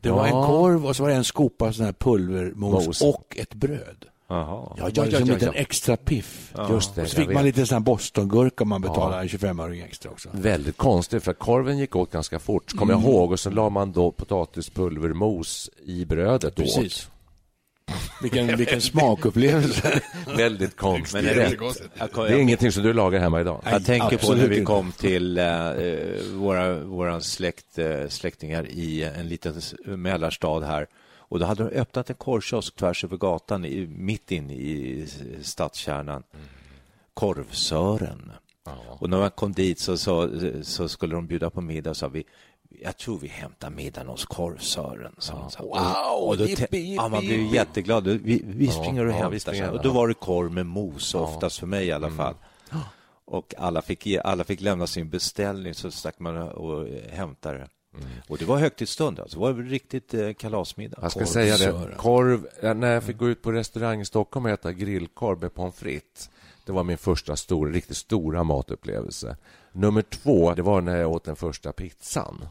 Det 0.00 0.10
var 0.10 0.26
en 0.26 0.32
korv 0.32 0.86
och 0.86 0.96
så 0.96 1.02
var 1.02 1.10
det 1.10 1.16
en 1.16 1.24
skopa 1.24 1.72
sån 1.72 1.84
här 1.84 1.92
pulvermos 1.92 2.86
Mos. 2.86 3.02
och 3.02 3.36
ett 3.38 3.54
bröd. 3.54 4.04
Jaha. 4.28 4.74
Ja, 4.78 4.88
ja, 4.94 5.06
ja, 5.06 5.18
en 5.18 5.24
liten 5.26 5.48
ja. 5.54 5.60
extra 5.60 5.96
piff. 5.96 6.52
Just 6.70 6.94
det, 6.94 7.02
och 7.02 7.08
så 7.08 7.16
fick 7.16 7.28
man 7.30 7.44
lite 7.44 7.66
sån 7.66 7.74
här 7.76 7.80
bostongurka 7.80 8.64
om 8.64 8.68
man 8.68 8.80
betalade 8.80 9.22
en 9.22 9.28
25-öring 9.28 9.82
extra 9.84 10.10
också. 10.10 10.28
Väldigt 10.32 10.76
konstigt, 10.76 11.24
för 11.24 11.30
att 11.30 11.38
korven 11.38 11.78
gick 11.78 11.96
åt 11.96 12.10
ganska 12.12 12.38
fort, 12.38 12.72
kommer 12.76 12.92
Mm. 12.94 13.04
jag 13.04 13.12
ihåg. 13.12 13.32
Och 13.32 13.40
så 13.40 13.50
la 13.50 13.68
man 13.70 13.92
då 13.92 14.10
potatispulvermos 14.12 15.70
i 15.86 16.04
brödet 16.04 16.54
Precis. 16.56 17.10
Vilken, 18.22 18.56
vilken 18.56 18.80
smakupplevelse. 18.80 20.00
åt. 20.26 20.38
Väldigt 20.38 20.76
konstigt. 20.76 21.12
Men 21.22 21.30
är 21.30 21.34
det, 21.34 21.56
jag, 21.98 22.10
Det 22.28 22.34
är 22.34 22.38
ingenting 22.38 22.72
som 22.72 22.82
du 22.82 22.92
lagar 22.92 23.20
hemma 23.20 23.40
idag. 23.40 23.60
jag 23.64 23.84
tänker 23.84 24.16
på 24.18 24.34
när 24.34 24.48
vi 24.48 24.54
inte. 24.54 24.64
kom 24.66 24.92
till 24.92 25.38
eh, 25.38 25.44
våra, 26.34 26.78
våra 26.78 27.20
släkt, 27.20 27.78
eh, 27.78 28.08
släktingar 28.08 28.66
i 28.70 29.04
en 29.04 29.28
liten 29.28 29.54
mellarstad 29.84 30.60
här. 30.60 30.86
Och 31.34 31.40
då 31.40 31.46
hade 31.46 31.64
de 31.64 31.70
öppnat 31.70 32.10
en 32.10 32.16
korvkiosk 32.16 32.76
tvärs 32.76 33.04
över 33.04 33.16
gatan, 33.16 33.64
i, 33.64 33.86
mitt 33.86 34.30
inne 34.30 34.54
i 34.54 35.06
stadskärnan. 35.42 36.22
Korvsören. 37.14 38.32
Och 39.00 39.10
när 39.10 39.18
man 39.18 39.30
kom 39.30 39.52
dit 39.52 39.78
så, 39.78 39.96
så, 39.96 40.30
så 40.62 40.88
skulle 40.88 41.14
de 41.14 41.26
bjuda 41.26 41.50
på 41.50 41.60
middag 41.60 41.90
och 41.90 41.96
sa 41.96 42.08
vi 42.08 42.24
jag 42.80 42.96
tror 42.96 43.18
vi 43.18 43.28
hämtar 43.28 43.70
middagen 43.70 44.08
hos 44.08 44.24
Korvsören. 44.24 45.12
han. 45.30 45.50
Så- 45.50 45.62
Wow, 45.62 46.28
och 46.28 46.36
då 46.36 46.46
jippi, 46.46 46.62
jippi, 46.62 46.94
ja, 46.94 47.08
man 47.08 47.26
blev 47.26 47.54
jätteglad. 47.54 48.06
Vi, 48.06 48.42
vi 48.46 48.68
springer 48.68 49.06
och 49.06 49.12
ja, 49.12 49.16
vi 49.16 49.22
hämtar. 49.22 49.38
springer, 49.38 49.70
och 49.70 49.78
ja. 49.78 49.82
då 49.82 49.90
var 49.90 50.08
det 50.08 50.14
korv 50.14 50.52
med 50.52 50.66
mos, 50.66 51.14
oftast 51.14 51.58
för 51.58 51.66
mig 51.66 51.86
i 51.86 51.92
alla 51.92 52.10
fall. 52.10 52.34
Och 53.24 53.54
alla 53.58 53.82
fick, 53.82 54.06
alla 54.24 54.44
fick 54.44 54.60
lämna 54.60 54.86
sin 54.86 55.10
beställning, 55.10 55.74
så 55.74 55.90
stack 55.90 56.18
man 56.18 56.36
och 56.36 56.88
hämtade 57.10 57.68
det. 58.00 58.32
Och 58.32 58.38
det 58.38 58.44
var 58.44 58.58
högtidsstund, 58.58 59.20
alltså. 59.20 59.38
det 59.38 59.44
var 59.52 59.62
riktigt 59.62 60.14
eh, 60.14 60.32
kalasmiddag. 60.32 60.98
Jag 61.02 61.10
ska 61.10 61.20
Korv. 61.20 61.26
säga 61.26 61.56
det, 61.56 61.94
korv, 61.96 62.46
ja, 62.62 62.74
när 62.74 62.92
jag 62.94 63.02
fick 63.02 63.16
gå 63.18 63.28
ut 63.28 63.42
på 63.42 63.52
restaurang 63.52 64.00
i 64.00 64.04
Stockholm 64.04 64.46
och 64.46 64.52
äta 64.52 64.72
grillkorv 64.72 65.40
med 65.40 65.54
pommes 65.54 65.74
frites, 65.74 66.30
det 66.66 66.72
var 66.72 66.84
min 66.84 66.98
första 66.98 67.36
stora, 67.36 67.70
riktigt 67.70 67.96
stora 67.96 68.44
matupplevelse. 68.44 69.36
Nummer 69.72 70.02
två, 70.02 70.54
det 70.54 70.62
var 70.62 70.80
när 70.80 70.96
jag 70.96 71.10
åt 71.10 71.24
den 71.24 71.36
första 71.36 71.72
pizzan. 71.72 72.44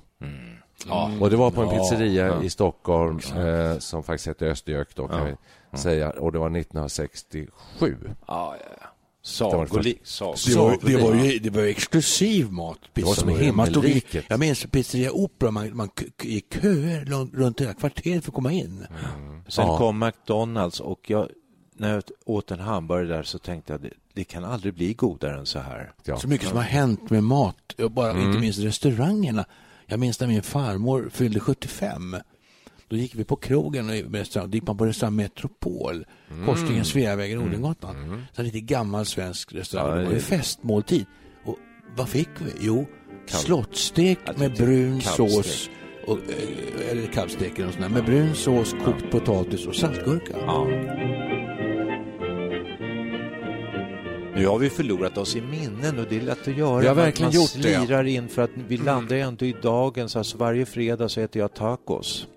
Och 1.19 1.29
det 1.29 1.35
var 1.35 1.51
på 1.51 1.61
en 1.61 1.67
Ja, 1.69 1.77
pizzeria 1.79 2.43
i 2.43 2.49
Stockholm 2.49 3.19
eh, 3.35 3.77
som 3.77 4.03
faktiskt 4.03 4.27
hette 4.27 4.45
Östergök 4.47 4.95
då, 4.95 5.07
kan 5.07 5.27
Ja. 5.27 5.35
vi 5.71 5.77
säga. 5.77 6.09
Och 6.09 6.31
det 6.31 6.39
var 6.39 6.49
1967. 6.49 7.47
Ja, 7.79 7.95
ja, 8.27 8.55
ja. 8.81 8.87
Sagoli, 9.25 9.97
sag. 10.03 10.35
Det 10.45 10.55
var, 10.55 10.77
det 10.81 10.97
var 10.97 11.15
ju 11.15 11.39
det 11.39 11.49
var 11.49 11.61
ju 11.61 11.67
exklusiv 11.69 12.51
mat. 12.51 12.79
Det 12.93 13.03
var 13.03 13.13
som 13.13 13.29
i 13.29 13.33
i, 13.33 13.43
himmelriket. 13.43 14.25
jag 14.27 14.39
minns 14.39 14.65
pizzeria 14.65 15.11
Opera, 15.11 15.51
man, 15.51 15.75
man 15.75 15.89
gick 16.21 16.61
köer 16.61 17.05
runt 17.37 17.61
hela 17.61 17.73
kvarteret 17.73 18.23
för 18.23 18.31
att 18.31 18.35
komma 18.35 18.51
in. 18.51 18.87
Sen 19.47 19.67
Ja. 19.67 19.77
kom 19.77 19.99
McDonalds 19.99 20.79
och 20.79 21.09
jag, 21.09 21.29
när 21.75 21.93
jag 21.93 22.03
åt 22.25 22.51
en 22.51 22.59
hamburgare 22.59 23.17
där 23.17 23.23
så 23.23 23.39
tänkte 23.39 23.73
jag 23.73 23.81
det, 23.81 23.89
det 24.13 24.23
kan 24.23 24.45
aldrig 24.45 24.73
bli 24.73 24.93
godare 24.93 25.39
än 25.39 25.45
så 25.45 25.59
här. 25.59 25.91
Ja. 26.05 26.17
Så 26.17 26.27
mycket 26.27 26.47
som 26.47 26.57
har 26.57 26.63
hänt 26.63 27.09
med 27.09 27.23
mat, 27.23 27.75
bara 27.91 28.21
inte 28.21 28.39
minst 28.39 28.59
restaurangerna. 28.59 29.45
Jag 29.85 29.99
minns 29.99 30.19
när 30.19 30.27
min 30.27 30.43
farmor 30.43 31.09
fyllde 31.13 31.39
75. 31.39 32.15
Då 32.93 32.97
gick 32.97 33.15
vi 33.15 33.23
på 33.23 33.35
krogen 33.35 33.89
och 33.89 34.13
restaurang. 34.13 34.51
Då 34.51 34.55
gick 34.55 34.67
man 34.67 34.77
på 34.77 34.85
restaurang 34.85 35.15
Metropol, 35.15 36.05
korsningen 36.45 36.85
Sveavägen, 36.85 37.39
Odengatan. 37.39 38.25
Så 38.31 38.41
en 38.41 38.45
lite 38.45 38.59
gammal 38.59 39.05
svensk 39.05 39.53
restaurang. 39.53 39.89
Ja, 39.89 39.97
det 39.97 40.05
var 40.05 40.13
ju 40.13 40.19
festmåltid. 40.19 41.05
Och 41.45 41.57
vad 41.97 42.09
fick 42.09 42.29
vi? 42.39 42.51
Jo, 42.59 42.85
slottstek 43.25 44.37
med 44.37 44.53
brun 44.53 45.01
sås. 45.01 45.69
Och, 46.07 46.17
eh, 46.17 46.91
eller 46.91 47.07
kalvstek 47.07 47.55
eller 47.55 47.65
något 47.65 47.73
sånt 47.73 47.85
där. 47.85 47.93
Med 47.93 48.05
brun 48.05 48.35
sås, 48.35 48.75
kokt 48.85 49.11
potatis 49.11 49.67
och 49.67 49.75
saltgurka. 49.75 50.37
Ja. 50.37 50.67
Nu 54.35 54.47
har 54.47 54.59
vi 54.59 54.69
förlorat 54.69 55.17
oss 55.17 55.35
i 55.35 55.41
minnen 55.41 55.99
och 55.99 56.05
det 56.09 56.17
är 56.17 56.21
lätt 56.21 56.47
att 56.47 56.57
göra. 56.57 56.79
Vi 56.79 56.87
har 56.87 56.95
verkligen 56.95 57.27
man 57.27 57.41
gjort 57.41 58.03
det. 58.03 58.11
in 58.11 58.29
för 58.29 58.41
att 58.41 58.51
vi 58.67 58.77
landar 58.77 59.15
ju 59.15 59.21
ändå 59.21 59.45
i 59.45 59.55
dagens, 59.61 60.15
alltså 60.15 60.37
varje 60.37 60.65
fredag 60.65 61.09
så 61.09 61.21
äter 61.21 61.41
jag 61.41 61.53
tacos. 61.53 62.27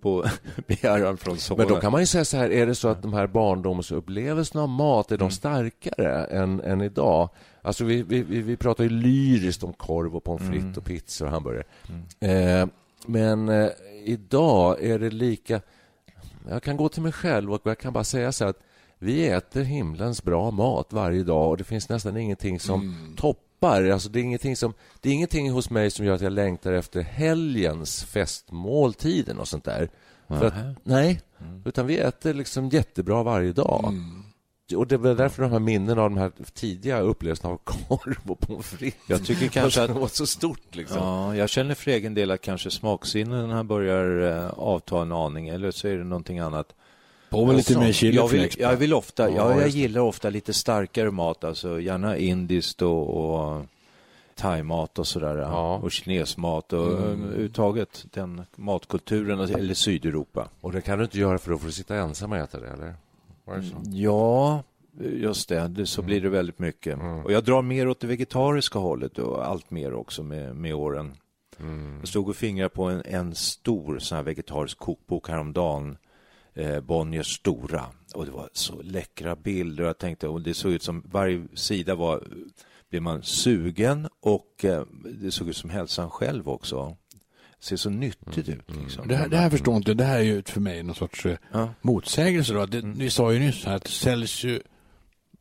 På 0.00 0.24
begäran 0.66 1.16
från 1.16 1.38
sonen. 1.38 1.58
Men 1.66 1.74
då 1.74 1.80
kan 1.80 1.92
man 1.92 2.00
ju 2.00 2.06
säga 2.06 2.24
så 2.24 2.36
här, 2.36 2.50
är 2.50 2.66
det 2.66 2.74
så 2.74 2.88
att 2.88 3.02
de 3.02 3.12
här 3.12 3.26
barndomsupplevelserna 3.26 4.62
av 4.62 4.68
mat, 4.68 5.12
är 5.12 5.18
de 5.18 5.30
starkare 5.30 6.24
än, 6.24 6.60
än 6.60 6.80
idag? 6.80 7.28
Alltså 7.62 7.84
vi, 7.84 8.02
vi, 8.02 8.22
vi 8.22 8.56
pratar 8.56 8.84
ju 8.84 8.90
lyriskt 8.90 9.62
om 9.62 9.72
korv 9.72 10.16
och 10.16 10.24
pommes 10.24 10.48
frites 10.48 10.76
och 10.76 10.84
pizza 10.84 11.24
och 11.24 11.30
hamburgare. 11.30 11.64
Eh, 12.20 12.66
men 13.06 13.48
eh, 13.48 13.68
idag 14.04 14.82
är 14.82 14.98
det 14.98 15.10
lika... 15.10 15.60
Jag 16.48 16.62
kan 16.62 16.76
gå 16.76 16.88
till 16.88 17.02
mig 17.02 17.12
själv 17.12 17.52
och 17.52 17.60
jag 17.64 17.78
kan 17.78 17.92
bara 17.92 18.04
säga 18.04 18.32
så 18.32 18.44
här 18.44 18.50
att 18.50 18.60
vi 18.98 19.28
äter 19.28 19.62
himlens 19.62 20.22
bra 20.22 20.50
mat 20.50 20.92
varje 20.92 21.22
dag 21.22 21.50
och 21.50 21.56
det 21.56 21.64
finns 21.64 21.88
nästan 21.88 22.16
ingenting 22.16 22.60
som 22.60 22.96
toppar. 23.16 23.49
Alltså 23.68 24.08
det, 24.08 24.18
är 24.20 24.22
ingenting 24.22 24.56
som, 24.56 24.74
det 25.00 25.08
är 25.08 25.12
ingenting 25.12 25.50
hos 25.50 25.70
mig 25.70 25.90
som 25.90 26.04
gör 26.06 26.14
att 26.14 26.20
jag 26.20 26.32
längtar 26.32 26.72
efter 26.72 27.00
helgens 27.02 28.04
festmåltiden 28.04 29.38
och 29.38 29.48
sånt 29.48 29.64
där. 29.64 29.88
Att, 30.26 30.54
nej, 30.82 31.20
utan 31.64 31.86
vi 31.86 31.98
äter 31.98 32.34
liksom 32.34 32.68
jättebra 32.68 33.22
varje 33.22 33.52
dag. 33.52 33.94
Och 34.76 34.86
Det 34.86 34.96
var 34.96 35.14
därför 35.14 35.42
de 35.42 35.52
här 35.52 35.58
minnena 35.58 36.02
av 36.02 36.10
de 36.10 36.16
här 36.18 36.32
tidiga 36.54 37.00
upplevelserna 37.00 37.52
av 37.52 37.56
korv 37.56 38.30
och 38.30 38.40
pommes 38.40 38.66
frites 38.66 39.00
Jag 39.06 39.24
tycker 39.26 39.48
kanske 39.48 39.82
att- 39.82 39.90
var 39.90 40.08
så 40.08 40.26
stort. 40.26 40.74
Liksom. 40.76 40.96
Ja, 40.98 41.36
jag 41.36 41.48
känner 41.48 41.74
för 41.74 41.90
egen 41.90 42.14
del 42.14 42.30
att 42.30 42.40
kanske 42.40 42.70
smaksinnena 42.70 43.64
börjar 43.64 44.36
eh, 44.44 44.50
avta 44.50 45.02
en 45.02 45.12
aning, 45.12 45.48
eller 45.48 45.70
så 45.70 45.88
är 45.88 45.96
det 45.96 46.04
någonting 46.04 46.38
annat. 46.38 46.74
På 47.30 47.46
med 47.46 47.56
lite 47.56 47.78
mer 47.78 48.14
jag 48.14 48.28
vill, 48.28 48.48
jag 48.58 48.76
vill 48.76 48.94
ofta, 48.94 49.30
Ja, 49.30 49.36
ja, 49.36 49.50
jag 49.50 49.60
det. 49.60 49.68
gillar 49.68 50.00
ofta 50.00 50.30
lite 50.30 50.52
starkare 50.52 51.10
mat, 51.10 51.44
alltså 51.44 51.80
gärna 51.80 52.16
indiskt 52.16 52.82
och, 52.82 53.08
och 53.08 53.66
thaimat 54.34 54.98
och 54.98 55.06
sådär. 55.06 55.36
Ja. 55.36 55.76
Och 55.76 55.92
kinesmat 55.92 56.72
och 56.72 56.86
mm. 56.86 57.02
överhuvudtaget 57.02 58.06
den 58.12 58.42
matkulturen, 58.56 59.40
eller 59.40 59.74
Sydeuropa. 59.74 60.48
Och 60.60 60.72
det 60.72 60.80
kan 60.80 60.98
du 60.98 61.04
inte 61.04 61.18
göra 61.18 61.38
för 61.38 61.50
då 61.50 61.58
får 61.58 61.66
du 61.66 61.72
sitta 61.72 61.96
ensam 61.96 62.32
och 62.32 62.38
äta 62.38 62.60
det, 62.60 62.68
eller? 62.68 62.94
Det 63.44 63.62
så? 63.62 63.76
Ja, 63.84 64.62
just 65.00 65.48
det. 65.48 65.68
det 65.68 65.86
så 65.86 66.02
blir 66.02 66.20
det 66.20 66.28
väldigt 66.28 66.58
mycket. 66.58 66.98
Och 67.24 67.32
jag 67.32 67.44
drar 67.44 67.62
mer 67.62 67.88
åt 67.88 68.00
det 68.00 68.06
vegetariska 68.06 68.78
hållet 68.78 69.18
och 69.18 69.48
allt 69.48 69.70
mer 69.70 69.94
också 69.94 70.22
med, 70.22 70.56
med 70.56 70.74
åren. 70.74 71.12
Jag 71.98 72.08
stod 72.08 72.28
och 72.28 72.36
fingrade 72.36 72.68
på 72.68 72.84
en, 72.84 73.02
en 73.04 73.34
stor 73.34 73.98
sån 73.98 74.16
här 74.16 74.22
vegetarisk 74.22 74.78
kokbok 74.78 75.28
häromdagen. 75.28 75.96
Eh, 76.54 76.80
Bonniers 76.80 77.26
stora. 77.36 77.84
Och 78.14 78.24
det 78.26 78.30
var 78.32 78.48
så 78.52 78.82
läckra 78.82 79.36
bilder. 79.36 79.84
Jag 79.84 79.98
tänkte, 79.98 80.28
och 80.28 80.40
det 80.42 80.54
såg 80.54 80.72
ut 80.72 80.82
som 80.82 81.02
varje 81.12 81.46
sida 81.54 81.94
var 81.94 82.24
blev 82.90 83.02
man 83.02 83.22
sugen 83.22 84.08
och 84.20 84.64
eh, 84.64 84.82
det 85.20 85.30
såg 85.30 85.48
ut 85.48 85.56
som 85.56 85.70
hälsan 85.70 86.10
själv 86.10 86.48
också. 86.48 86.96
Det 87.58 87.64
ser 87.66 87.76
så 87.76 87.90
nyttigt 87.90 88.48
ut. 88.48 88.64
Liksom. 88.82 89.08
Det 89.08 89.16
här, 89.16 89.28
det 89.28 89.36
här 89.36 89.50
förstår 89.50 89.76
inte, 89.76 89.94
det 89.94 90.04
här 90.04 90.18
är 90.18 90.22
ju 90.22 90.42
för 90.42 90.60
mig 90.60 90.82
någon 90.82 90.94
sorts 90.94 91.26
eh, 91.26 91.36
Ja. 91.52 91.68
motsägelse. 91.82 92.52
Då. 92.54 92.66
Det, 92.66 92.80
Vi 92.96 93.10
sa 93.10 93.32
ju 93.32 93.38
nyss 93.38 93.64
här 93.64 93.76
att 93.76 93.82
det 93.84 93.90
säljs 93.90 94.44
ju 94.44 94.60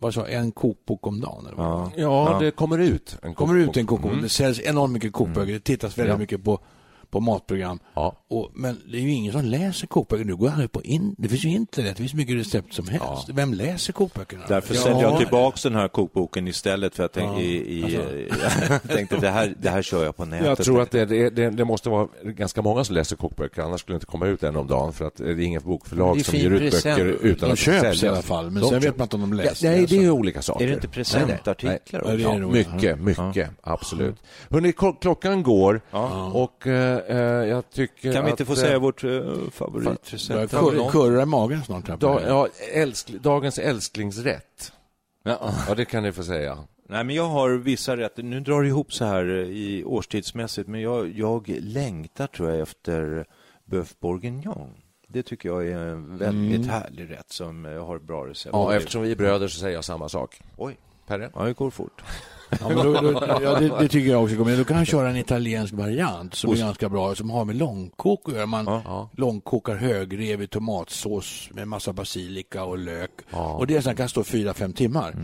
vad 0.01 0.13
sa, 0.13 0.27
en 0.27 0.51
kokbok 0.51 1.07
om 1.07 1.21
dagen. 1.21 1.45
Eller 1.45 1.57
vad? 1.57 1.67
Ja. 1.67 1.91
Ja, 1.97 2.31
Ja. 2.33 2.39
det 2.39 2.51
kommer 2.51 2.77
ut 2.79 3.17
en 3.23 3.33
kommer 3.35 3.55
ut 3.57 3.77
en 3.77 3.85
kokbok. 3.85 4.11
Mm. 4.11 4.23
Det 4.23 4.29
säljs 4.29 4.59
enormt 4.59 4.93
mycket 4.93 5.13
kokböcker. 5.13 5.53
Det 5.53 5.59
tittas 5.59 5.97
väldigt 5.97 6.13
Ja. 6.13 6.17
mycket 6.17 6.43
på, 6.43 6.59
på 7.11 7.19
matprogram. 7.19 7.79
Ja. 7.93 8.15
Och, 8.29 8.51
men 8.53 8.77
det 8.91 8.97
är 8.97 9.01
ju 9.01 9.11
ingen 9.11 9.33
som 9.33 9.45
läser 9.45 9.87
kokböcker. 9.87 10.25
Nu 10.25 10.35
går 10.35 10.49
alla 10.49 10.67
på 10.67 10.81
in. 10.83 11.15
Det 11.17 11.27
finns 11.29 11.45
ju 11.45 11.49
internet. 11.49 11.91
Det 11.97 12.01
finns 12.03 12.13
mycket 12.13 12.35
recept 12.35 12.73
som 12.73 12.87
helst. 12.87 13.29
Vem 13.33 13.53
läser 13.53 13.93
kokböckerna? 13.93 14.43
Därför 14.47 14.75
Ja. 14.75 14.81
säljer 14.81 15.01
jag 15.01 15.17
tillbaka 15.19 15.57
den 15.69 15.75
här 15.75 15.87
kokboken 15.87 16.47
istället 16.47 16.95
för 16.95 17.03
jag 17.03 17.11
tänkte, 17.11 17.41
i, 17.41 17.79
i, 17.79 17.83
Alltså. 17.83 18.63
jag 18.69 18.83
tänkte 18.97 19.17
det, 19.17 19.29
här, 19.29 19.55
det 19.59 19.69
här 19.69 19.81
kör 19.81 20.03
jag 20.05 20.17
på 20.17 20.25
nätet. 20.25 20.47
Jag 20.47 20.57
tror 20.57 20.81
att 20.81 20.91
det, 20.91 21.05
det, 21.05 21.29
det, 21.29 21.49
det 21.49 21.65
måste 21.65 21.89
vara 21.89 22.07
ganska 22.23 22.61
många 22.61 22.83
som 22.83 22.95
läser 22.95 23.15
kokböcker, 23.15 23.61
annars 23.61 23.81
skulle 23.81 23.93
det 23.93 23.97
inte 23.97 24.05
komma 24.05 24.25
ut 24.27 24.43
en 24.43 24.55
om 24.55 24.67
dagen, 24.67 24.93
för 24.93 25.05
att 25.05 25.15
det 25.15 25.29
är 25.31 25.39
inget 25.39 25.63
bokförlag 25.63 26.19
är 26.19 26.23
som 26.23 26.37
ger 26.39 26.51
ut 26.51 26.71
böcker 26.83 27.05
utan 27.05 27.49
De 27.49 27.53
att 27.53 27.59
köps 27.59 27.79
säljas. 27.81 28.03
i 28.03 28.07
alla 28.07 28.21
fall, 28.21 28.51
men 28.51 28.61
De 28.61 28.69
sen 28.69 28.81
köps. 28.81 28.85
vet 28.93 28.97
man 28.97 29.05
inte 29.05 29.15
om 29.15 29.21
de 29.21 29.33
läser. 29.33 29.65
Ja, 29.67 29.71
nej, 29.71 29.85
det 29.89 29.95
är 29.95 29.99
alltså. 29.99 30.11
olika 30.11 30.41
saker. 30.41 30.63
Är 30.65 30.69
det 30.69 30.73
inte 30.75 30.87
presentartiklar 30.87 32.01
Ja, 32.05 32.11
det 32.11 32.21
Ja, 32.21 32.37
mycket, 32.37 32.99
mycket, 33.01 33.49
absolut. 33.61 34.15
Hörrni, 34.49 34.71
klo- 34.71 34.95
klockan 35.01 35.43
går 35.43 35.81
och 36.33 36.67
eh, 36.67 36.93
eh, 36.97 36.98
jag 37.47 37.69
tycker 37.69 38.13
Kan 38.13 38.25
vi 38.25 38.31
att, 38.31 38.39
inte 38.39 38.45
få 38.45 38.51
eh, 38.53 38.57
säga 38.57 38.79
vårt 38.79 39.01
Börjar 39.01 39.49
favoritrecept? 39.51 40.51
kur- 40.53 40.89
kurra 40.91 41.21
i 41.21 41.25
magen 41.25 41.63
snart. 41.63 41.87
Här 41.87 41.97
Da, 41.97 42.21
ja, 42.27 42.47
älsk, 42.73 43.07
dagens 43.09 43.59
älsklingsrätt. 43.59 44.71
Ja. 45.23 45.53
Ja, 45.67 45.75
det 45.75 45.85
kan 45.85 46.03
ni 46.03 46.11
få 46.11 46.23
säga. 46.23 46.57
Nej, 46.89 47.03
men 47.03 47.15
jag 47.15 47.25
har 47.29 47.49
vissa 47.49 47.97
rätter. 47.97 48.23
Nu 48.23 48.39
drar 48.39 48.61
det 48.61 48.67
ihop 48.67 48.93
så 48.93 49.05
här 49.05 49.25
eh, 49.29 49.35
i 49.47 49.83
årstidsmässigt, 49.85 50.67
men 50.69 50.81
jag, 50.81 51.09
jag 51.17 51.49
längtar 51.59 52.27
tror 52.27 52.49
jag 52.49 52.59
efter 52.59 53.25
bœuf 53.65 53.93
bourguignon. 53.99 54.69
Det 55.07 55.23
tycker 55.23 55.49
jag 55.49 55.67
är 55.67 55.77
en 55.77 56.17
väldigt 56.17 56.67
härlig 56.67 57.11
rätt 57.11 57.31
som 57.31 57.65
jag 57.65 57.85
har 57.85 57.99
bra 57.99 58.27
recept. 58.27 58.53
Ja, 58.53 58.73
eftersom 58.75 59.01
vi 59.01 59.11
är 59.11 59.15
bröder 59.15 59.47
så 59.47 59.59
säger 59.59 59.75
jag 59.75 59.85
samma 59.85 60.09
sak. 60.09 60.41
Oj, 60.57 60.77
Perre? 61.07 61.31
ja, 61.35 61.43
det 61.43 61.53
går 61.53 61.69
fort. 61.69 62.01
Ja, 62.59 62.67
men 62.67 62.77
då, 62.77 62.93
då, 62.93 63.23
ja, 63.43 63.59
det, 63.59 63.71
det 63.79 63.87
tycker 63.87 64.09
jag 64.11 64.23
också. 64.23 64.35
Men 64.35 64.57
då 64.57 64.63
kan 64.63 64.75
han 64.77 64.85
köra 64.85 65.09
en 65.09 65.15
italiensk 65.17 65.73
variant 65.73 66.33
som 66.33 66.51
är 66.51 66.57
ganska 66.57 66.89
bra, 66.89 67.15
som 67.15 67.29
har 67.29 67.45
med 67.45 67.55
långkok 67.55 68.21
att 68.29 68.33
göra. 68.35 68.45
Man 68.45 68.65
Ja. 68.65 69.09
långkokar 69.17 69.75
högrev 69.75 70.41
i 70.41 70.47
tomatsås 70.47 71.49
med 71.53 71.67
massa 71.67 71.93
basilika 71.93 72.63
och 72.63 72.77
lök. 72.77 73.11
Och 73.31 73.67
det 73.67 73.81
sen 73.81 73.95
kan 73.95 74.09
stå 74.09 74.23
fyra, 74.23 74.53
fem 74.53 74.73
timmar. 74.73 75.15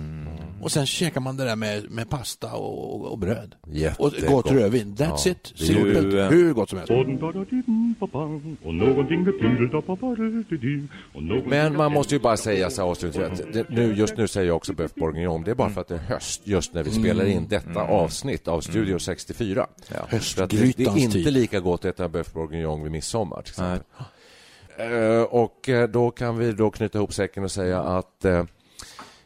Och 0.61 0.71
sen 0.71 0.85
käkar 0.85 1.21
man 1.21 1.37
det 1.37 1.45
där 1.45 1.55
med, 1.55 1.91
med 1.91 2.09
pasta 2.09 2.53
och, 2.53 3.05
och 3.11 3.19
bröd. 3.19 3.55
Och 3.61 3.69
Jättegott. 3.75 4.27
gott 4.27 4.51
rödvin. 4.51 4.95
That's 4.95 5.21
Ja, 5.25 5.31
it. 5.31 5.53
det 5.57 5.63
är 5.63 5.67
ju, 5.67 5.93
Simpelt. 5.93 6.13
eh, 6.13 6.27
Hur 6.29 6.53
gott 6.53 6.69
som 6.69 6.79
helst. 6.79 6.91
Och. 6.91 7.05
Och 11.15 11.47
Men 11.47 11.77
man 11.77 11.91
måste 11.91 12.15
ju 12.15 12.19
bara 12.21 12.37
säga 12.37 12.69
så 12.69 12.81
här 12.81 13.65
nu, 13.69 13.93
just 13.95 14.17
nu 14.17 14.27
säger 14.27 14.47
jag 14.47 14.55
också 14.55 14.73
bœuf 14.73 14.89
bourguignon. 14.95 15.43
Det 15.43 15.51
är 15.51 15.55
bara 15.55 15.69
för 15.69 15.81
att 15.81 15.87
det 15.87 15.95
är 15.95 15.99
höst 15.99 16.41
just 16.43 16.73
när 16.73 16.83
vi 16.83 16.91
spelar 16.91 17.14
in 17.23 17.47
detta 17.47 17.81
avsnitt 17.81 18.47
av 18.47 18.61
Studio 18.61 18.99
64. 18.99 19.67
För 20.09 20.43
att 20.43 20.49
det, 20.49 20.77
det 20.77 20.83
är 20.83 20.97
inte 20.97 21.13
tid. 21.13 21.33
lika 21.33 21.59
gott 21.59 21.85
att 21.85 21.85
äta 21.85 22.07
bœuf 22.07 22.33
bourguignon 22.33 22.83
vid 22.83 22.91
midsommar 22.91 23.41
till 23.41 23.51
exempel. 23.51 23.81
Eh, 24.77 25.21
och 25.21 25.69
eh, 25.69 25.89
då 25.89 26.11
kan 26.11 26.37
vi 26.37 26.51
då 26.51 26.71
knyta 26.71 26.97
ihop 26.97 27.13
säcken 27.13 27.43
och 27.43 27.51
säga 27.51 27.81
att 27.81 28.25
eh, 28.25 28.43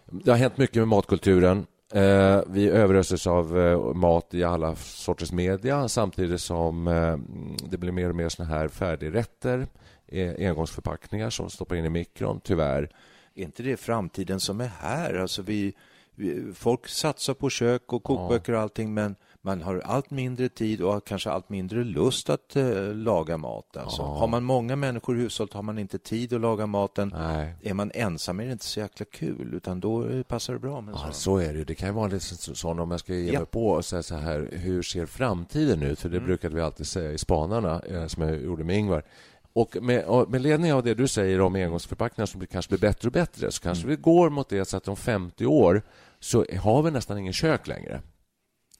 det 0.05 0.31
har 0.31 0.37
hänt 0.37 0.57
mycket 0.57 0.75
med 0.75 0.87
matkulturen. 0.87 1.65
Eh, 1.93 2.41
vi 2.47 2.69
överöses 2.69 3.27
av 3.27 3.53
mat 3.95 4.33
i 4.33 4.43
alla 4.43 4.75
sorters 4.75 5.31
media 5.31 5.87
samtidigt 5.87 6.41
som 6.41 6.85
det 7.69 7.77
blir 7.77 7.91
mer 7.91 8.09
och 8.09 8.15
mer 8.15 8.29
såna 8.29 8.49
här 8.49 8.67
färdigrätter, 8.67 9.67
eh, 10.11 10.49
engångsförpackningar 10.49 11.29
som 11.29 11.49
stoppar 11.49 11.75
in 11.75 11.85
i 11.85 11.89
mikron, 11.89 12.41
tyvärr. 12.43 12.89
Är 13.35 13.43
inte 13.43 13.63
det 13.63 13.77
framtiden 13.77 14.39
som 14.39 14.61
är 14.61 14.71
här? 14.79 15.13
Alltså 15.13 15.41
vi, 15.41 15.63
vi, 15.63 15.73
folk 16.53 16.87
satsar 16.87 17.33
på 17.33 17.49
kök 17.49 17.93
och 17.93 18.03
kokböcker 18.03 18.53
och 18.53 18.59
allting, 18.61 18.93
men 18.93 19.15
man 19.41 19.61
har 19.61 19.79
allt 19.85 20.11
mindre 20.11 20.49
tid 20.49 20.81
och 20.81 21.05
kanske 21.07 21.29
allt 21.29 21.49
mindre 21.49 21.83
lust 21.83 22.29
att 22.29 22.55
eh, 22.55 22.93
laga 22.93 23.37
mat. 23.37 23.77
Alltså. 23.77 24.01
Har 24.01 24.27
man 24.27 24.43
många 24.43 24.75
människor 24.75 25.17
i 25.17 25.21
hushållet 25.21 25.53
har 25.53 25.61
man 25.61 25.79
inte 25.79 25.97
tid 25.99 26.33
att 26.33 26.41
laga 26.41 26.65
maten. 26.65 27.13
Nej. 27.17 27.53
Är 27.61 27.73
man 27.73 27.91
ensam 27.93 28.39
är 28.39 28.45
det 28.45 28.51
inte 28.51 28.65
så 28.65 28.79
jäkla 28.79 29.05
kul, 29.11 29.53
utan 29.53 29.79
då 29.79 30.23
passar 30.27 30.53
det 30.53 30.59
bra 30.59 30.81
med 30.81 30.93
Ja, 30.93 30.97
sån. 30.99 31.13
så 31.13 31.37
är 31.37 31.53
det. 31.53 31.63
Det 31.63 31.75
kan 31.75 31.89
ju 31.89 31.93
vara 31.95 32.07
lite 32.07 32.25
så- 32.25 32.55
sån 32.55 32.79
om 32.79 32.91
jag 32.91 32.99
ska 32.99 33.13
ge 33.13 33.31
Ja. 33.33 33.39
mig 33.39 33.47
på 33.47 33.67
och 33.69 33.85
säga 33.85 34.03
så 34.03 34.15
här, 34.15 34.49
hur 34.51 34.81
ser 34.81 35.05
framtiden 35.05 35.83
ut? 35.83 35.99
För 35.99 36.09
det 36.09 36.19
brukade 36.19 36.55
vi 36.55 36.61
alltid 36.61 36.87
säga 36.87 37.11
i 37.11 37.17
Spanarna, 37.17 37.81
eh, 37.89 38.07
som 38.07 38.23
jag 38.23 38.41
gjorde 38.41 38.63
med 38.63 38.77
Ingvar. 38.77 39.03
Och 39.53 39.77
med, 39.81 40.05
och 40.05 40.29
med 40.31 40.41
ledning 40.41 40.73
av 40.73 40.83
det 40.83 40.93
du 40.93 41.07
säger 41.07 41.41
om 41.41 41.55
engångsförpackningar 41.55 42.25
som 42.25 42.45
kanske 42.47 42.69
blir 42.69 42.79
bättre 42.79 43.07
och 43.07 43.11
bättre 43.11 43.51
så 43.51 43.61
kanske 43.61 43.87
vi 43.87 43.95
går 43.95 44.29
mot 44.29 44.49
det 44.49 44.65
så 44.65 44.77
att 44.77 44.87
om 44.87 44.95
50 44.95 45.45
år 45.45 45.81
så 46.19 46.45
har 46.61 46.81
vi 46.83 46.91
nästan 46.91 47.17
ingen 47.17 47.33
kök 47.33 47.67
längre. 47.67 48.01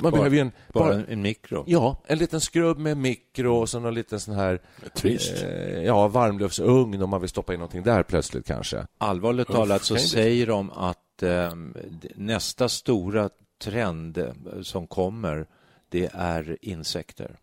Man 0.01 0.11
Bara- 0.11 0.17
behöver 0.19 0.35
ju 0.35 0.41
en, 0.41 0.51
Bara 0.73 0.83
bara, 0.83 0.93
en, 0.93 1.05
en 1.07 1.21
mikro. 1.21 1.63
Ja, 1.67 2.03
en 2.07 2.17
liten 2.17 2.41
skrubb 2.41 2.77
med 2.77 2.97
mikro 2.97 3.55
och 3.55 3.69
så 3.69 3.79
någon 3.79 3.93
liten 3.93 4.19
sån 4.19 4.35
här 4.35 4.61
Trist. 4.95 5.43
eh, 5.43 5.49
ja, 5.83 6.07
varmluftsugn 6.07 7.01
om 7.01 7.09
man 7.09 7.21
vill 7.21 7.29
stoppa 7.29 7.53
in 7.53 7.59
någonting 7.59 7.83
där 7.83 8.03
plötsligt 8.03 8.47
kanske. 8.47 8.87
Allvarligt 8.97 9.49
Uff, 9.49 9.55
talat 9.55 9.83
så 9.83 9.93
det- 9.93 9.99
säger 9.99 10.47
de 10.47 10.71
att 10.71 11.23
eh, 11.23 11.51
nästa 12.15 12.69
stora 12.69 13.29
trend 13.63 14.17
eh, 14.17 14.31
som 14.61 14.87
kommer, 14.87 15.47
det 15.89 16.09
är 16.13 16.57
insekter. 16.61 17.37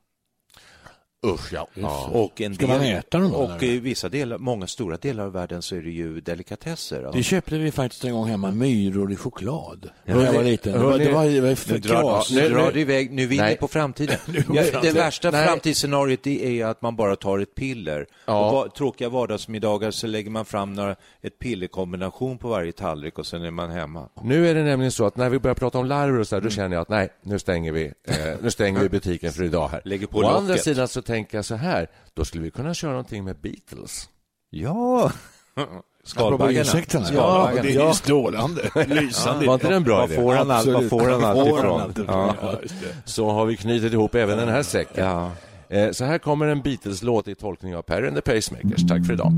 Usch, 1.26 1.52
ja. 1.52 1.66
ja. 1.74 2.10
Och 2.12 2.40
en 2.40 2.54
Ska 2.54 2.66
del, 2.66 2.76
man 2.78 2.86
äta 2.86 3.18
dem 3.18 3.30
då, 3.32 3.36
Och 3.38 3.62
i 3.62 3.78
vissa 3.78 4.08
delar, 4.08 4.38
många 4.38 4.66
stora 4.66 4.96
delar 4.96 5.24
av 5.24 5.32
världen 5.32 5.62
så 5.62 5.76
är 5.76 5.82
det 5.82 5.90
ju 5.90 6.20
delikatesser. 6.20 7.10
Det 7.12 7.22
köpte 7.22 7.58
vi 7.58 7.70
faktiskt 7.70 8.04
en 8.04 8.12
gång 8.12 8.26
hemma, 8.28 8.50
myror 8.50 9.12
i 9.12 9.16
choklad. 9.16 9.90
När 10.04 10.14
Hörni, 10.14 10.26
jag 10.26 10.32
var 10.32 10.42
liten. 10.42 10.72
Det 10.72 10.78
var, 10.78 10.98
det 10.98 11.12
var, 11.12 11.24
det 11.24 11.40
var 11.40 11.48
Nu 11.48 11.56
för 11.56 11.78
drar, 11.78 12.34
nu 12.34 12.42
nu- 12.42 12.48
drar 12.48 12.72
det 12.72 12.80
iväg. 12.80 13.10
Nu 13.12 13.22
är 13.22 13.26
vi 13.26 13.34
inne 13.34 13.44
Nej. 13.44 13.56
på 13.56 13.68
framtiden. 13.68 14.16
Ja, 14.54 14.62
det 14.82 14.90
värsta 14.92 15.30
Nej. 15.30 15.46
framtidsscenariot 15.46 16.26
är 16.26 16.64
att 16.64 16.82
man 16.82 16.96
bara 16.96 17.16
tar 17.16 17.38
ett 17.38 17.54
piller. 17.54 18.06
Ja. 18.26 18.46
Och 18.46 18.52
va, 18.52 18.68
tråkiga 18.76 19.08
vardagsmiddagar 19.08 19.90
så 19.90 20.06
lägger 20.06 20.30
man 20.30 20.44
fram 20.44 20.72
några, 20.74 20.96
ett 21.22 21.38
pillerkombination 21.38 22.38
på 22.38 22.48
varje 22.48 22.72
tallrik 22.72 23.18
och 23.18 23.26
sen 23.26 23.42
är 23.44 23.50
man 23.50 23.70
hemma. 23.70 24.08
Nu 24.22 24.48
är 24.48 24.54
det 24.54 24.62
nämligen 24.62 24.92
så 24.92 25.06
att 25.06 25.16
när 25.16 25.28
vi 25.30 25.38
börjar 25.38 25.54
prata 25.54 25.78
om 25.78 25.86
larver 25.86 26.20
och 26.20 26.26
så 26.26 26.36
här, 26.36 26.40
då 26.40 26.50
känner 26.50 26.76
jag 26.76 26.82
att 26.82 26.88
nej, 26.88 27.08
nu 27.22 27.38
stänger 27.38 27.72
vi, 27.72 27.84
eh, 27.84 28.14
nu 28.42 28.50
stänger 28.50 28.80
vi 28.80 28.88
butiken 28.88 29.32
för 29.32 29.44
idag 29.44 29.68
här. 29.68 29.80
Lägger 29.84 30.06
på 30.06 30.18
Å 30.18 30.22
locket. 30.22 30.36
andra 30.36 30.56
sidan 30.56 30.88
så 30.88 31.02
tänker 31.02 31.15
jag 31.30 31.44
så 31.44 31.54
här, 31.54 31.86
då 32.14 32.24
skulle 32.24 32.42
vi 32.44 32.50
kunna 32.50 32.74
köra 32.74 32.90
någonting 32.90 33.24
med 33.24 33.36
Beatles. 33.36 34.08
Ja! 34.50 35.12
Skalbaggarna. 36.04 36.70
Ja, 37.12 37.50
det 37.62 37.74
är 37.74 37.88
ju 37.88 37.94
strålande. 37.94 38.70
Lysande. 38.86 39.46
Var 39.46 39.54
inte 39.54 39.68
det 39.68 39.74
en 39.76 39.82
bra 39.84 40.04
idé? 40.04 40.14
får 40.16 40.34
han 40.34 40.50
allt, 40.50 40.66
var 40.66 40.72
Absolut. 40.74 40.90
får 40.90 41.08
han 41.10 41.24
allt 41.24 41.48
ifrån? 41.48 42.04
Ja. 42.08 42.34
Ja. 42.42 42.58
Så 43.04 43.30
har 43.30 43.46
vi 43.46 43.56
knutit 43.56 43.92
ihop 43.92 44.14
även 44.14 44.38
den 44.38 44.48
här 44.48 44.62
säcken. 44.62 45.04
Ja. 45.04 45.30
Eh, 45.68 45.90
Så 45.90 46.04
här 46.04 46.18
kommer 46.18 46.46
en 46.46 46.62
Beatles-låt 46.62 47.28
i 47.28 47.34
tolkning 47.34 47.76
av 47.76 47.82
Perry 47.82 48.08
and 48.08 48.16
the 48.16 48.22
Pacemakers. 48.34 48.86
Tack 48.88 49.06
för 49.06 49.12
idag. 49.12 49.32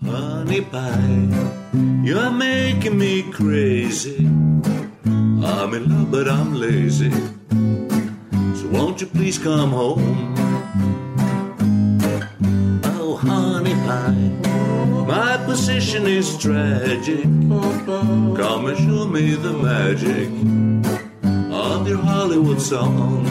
Honey 0.00 0.60
pie, 0.60 1.34
you're 2.04 2.30
making 2.30 2.98
me 2.98 3.22
crazy. 3.32 4.18
I'm 5.42 5.76
in 5.76 5.82
love, 5.84 6.10
but 6.10 6.26
I'm 6.26 6.54
lazy. 6.54 7.10
So 8.56 8.68
won't 8.68 9.02
you 9.02 9.10
please 9.12 9.42
come 9.42 9.72
home? 9.72 10.36
My 13.90 15.36
position 15.46 16.06
is 16.06 16.38
tragic. 16.38 17.24
Come 17.24 18.66
and 18.66 18.78
show 18.78 19.04
me 19.08 19.34
the 19.34 19.52
magic 19.52 20.28
of 21.52 21.88
your 21.88 21.98
Hollywood 21.98 22.60
song. 22.60 23.26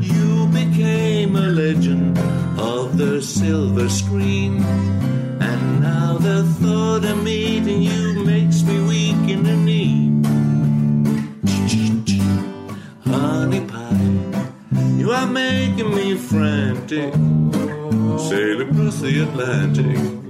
You 0.00 0.46
became 0.46 1.36
a 1.36 1.48
legend 1.48 2.16
of 2.58 2.96
the 2.96 3.20
silver 3.20 3.90
screen. 3.90 4.62
And 5.48 5.82
now 5.82 6.16
the 6.16 6.44
thought 6.62 7.04
of 7.04 7.22
meeting 7.22 7.82
you 7.82 8.24
makes 8.24 8.41
Atlantic 19.32 20.21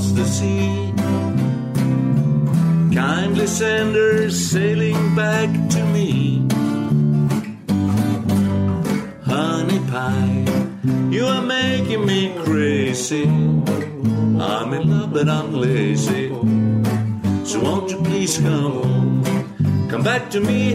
across 0.00 0.12
the 0.12 0.24
sea 0.24 0.92
kindly 2.94 3.46
send 3.46 3.94
her 3.94 4.30
sailing 4.30 5.14
back 5.14 5.48
to 5.68 5.84
me? 5.92 6.46
Honey 9.24 9.78
pie, 9.90 10.44
you 11.10 11.26
are 11.26 11.42
making 11.42 12.04
me 12.04 12.34
crazy. 12.44 13.24
I'm 13.26 14.72
in 14.72 14.90
love, 14.90 15.12
but 15.12 15.28
I'm 15.28 15.52
lazy. 15.54 16.28
So 17.44 17.60
won't 17.60 17.90
you 17.90 17.98
please 18.02 18.38
come 18.38 18.72
home? 18.82 19.88
Come 19.88 20.02
back 20.02 20.30
to 20.30 20.40
me, 20.40 20.74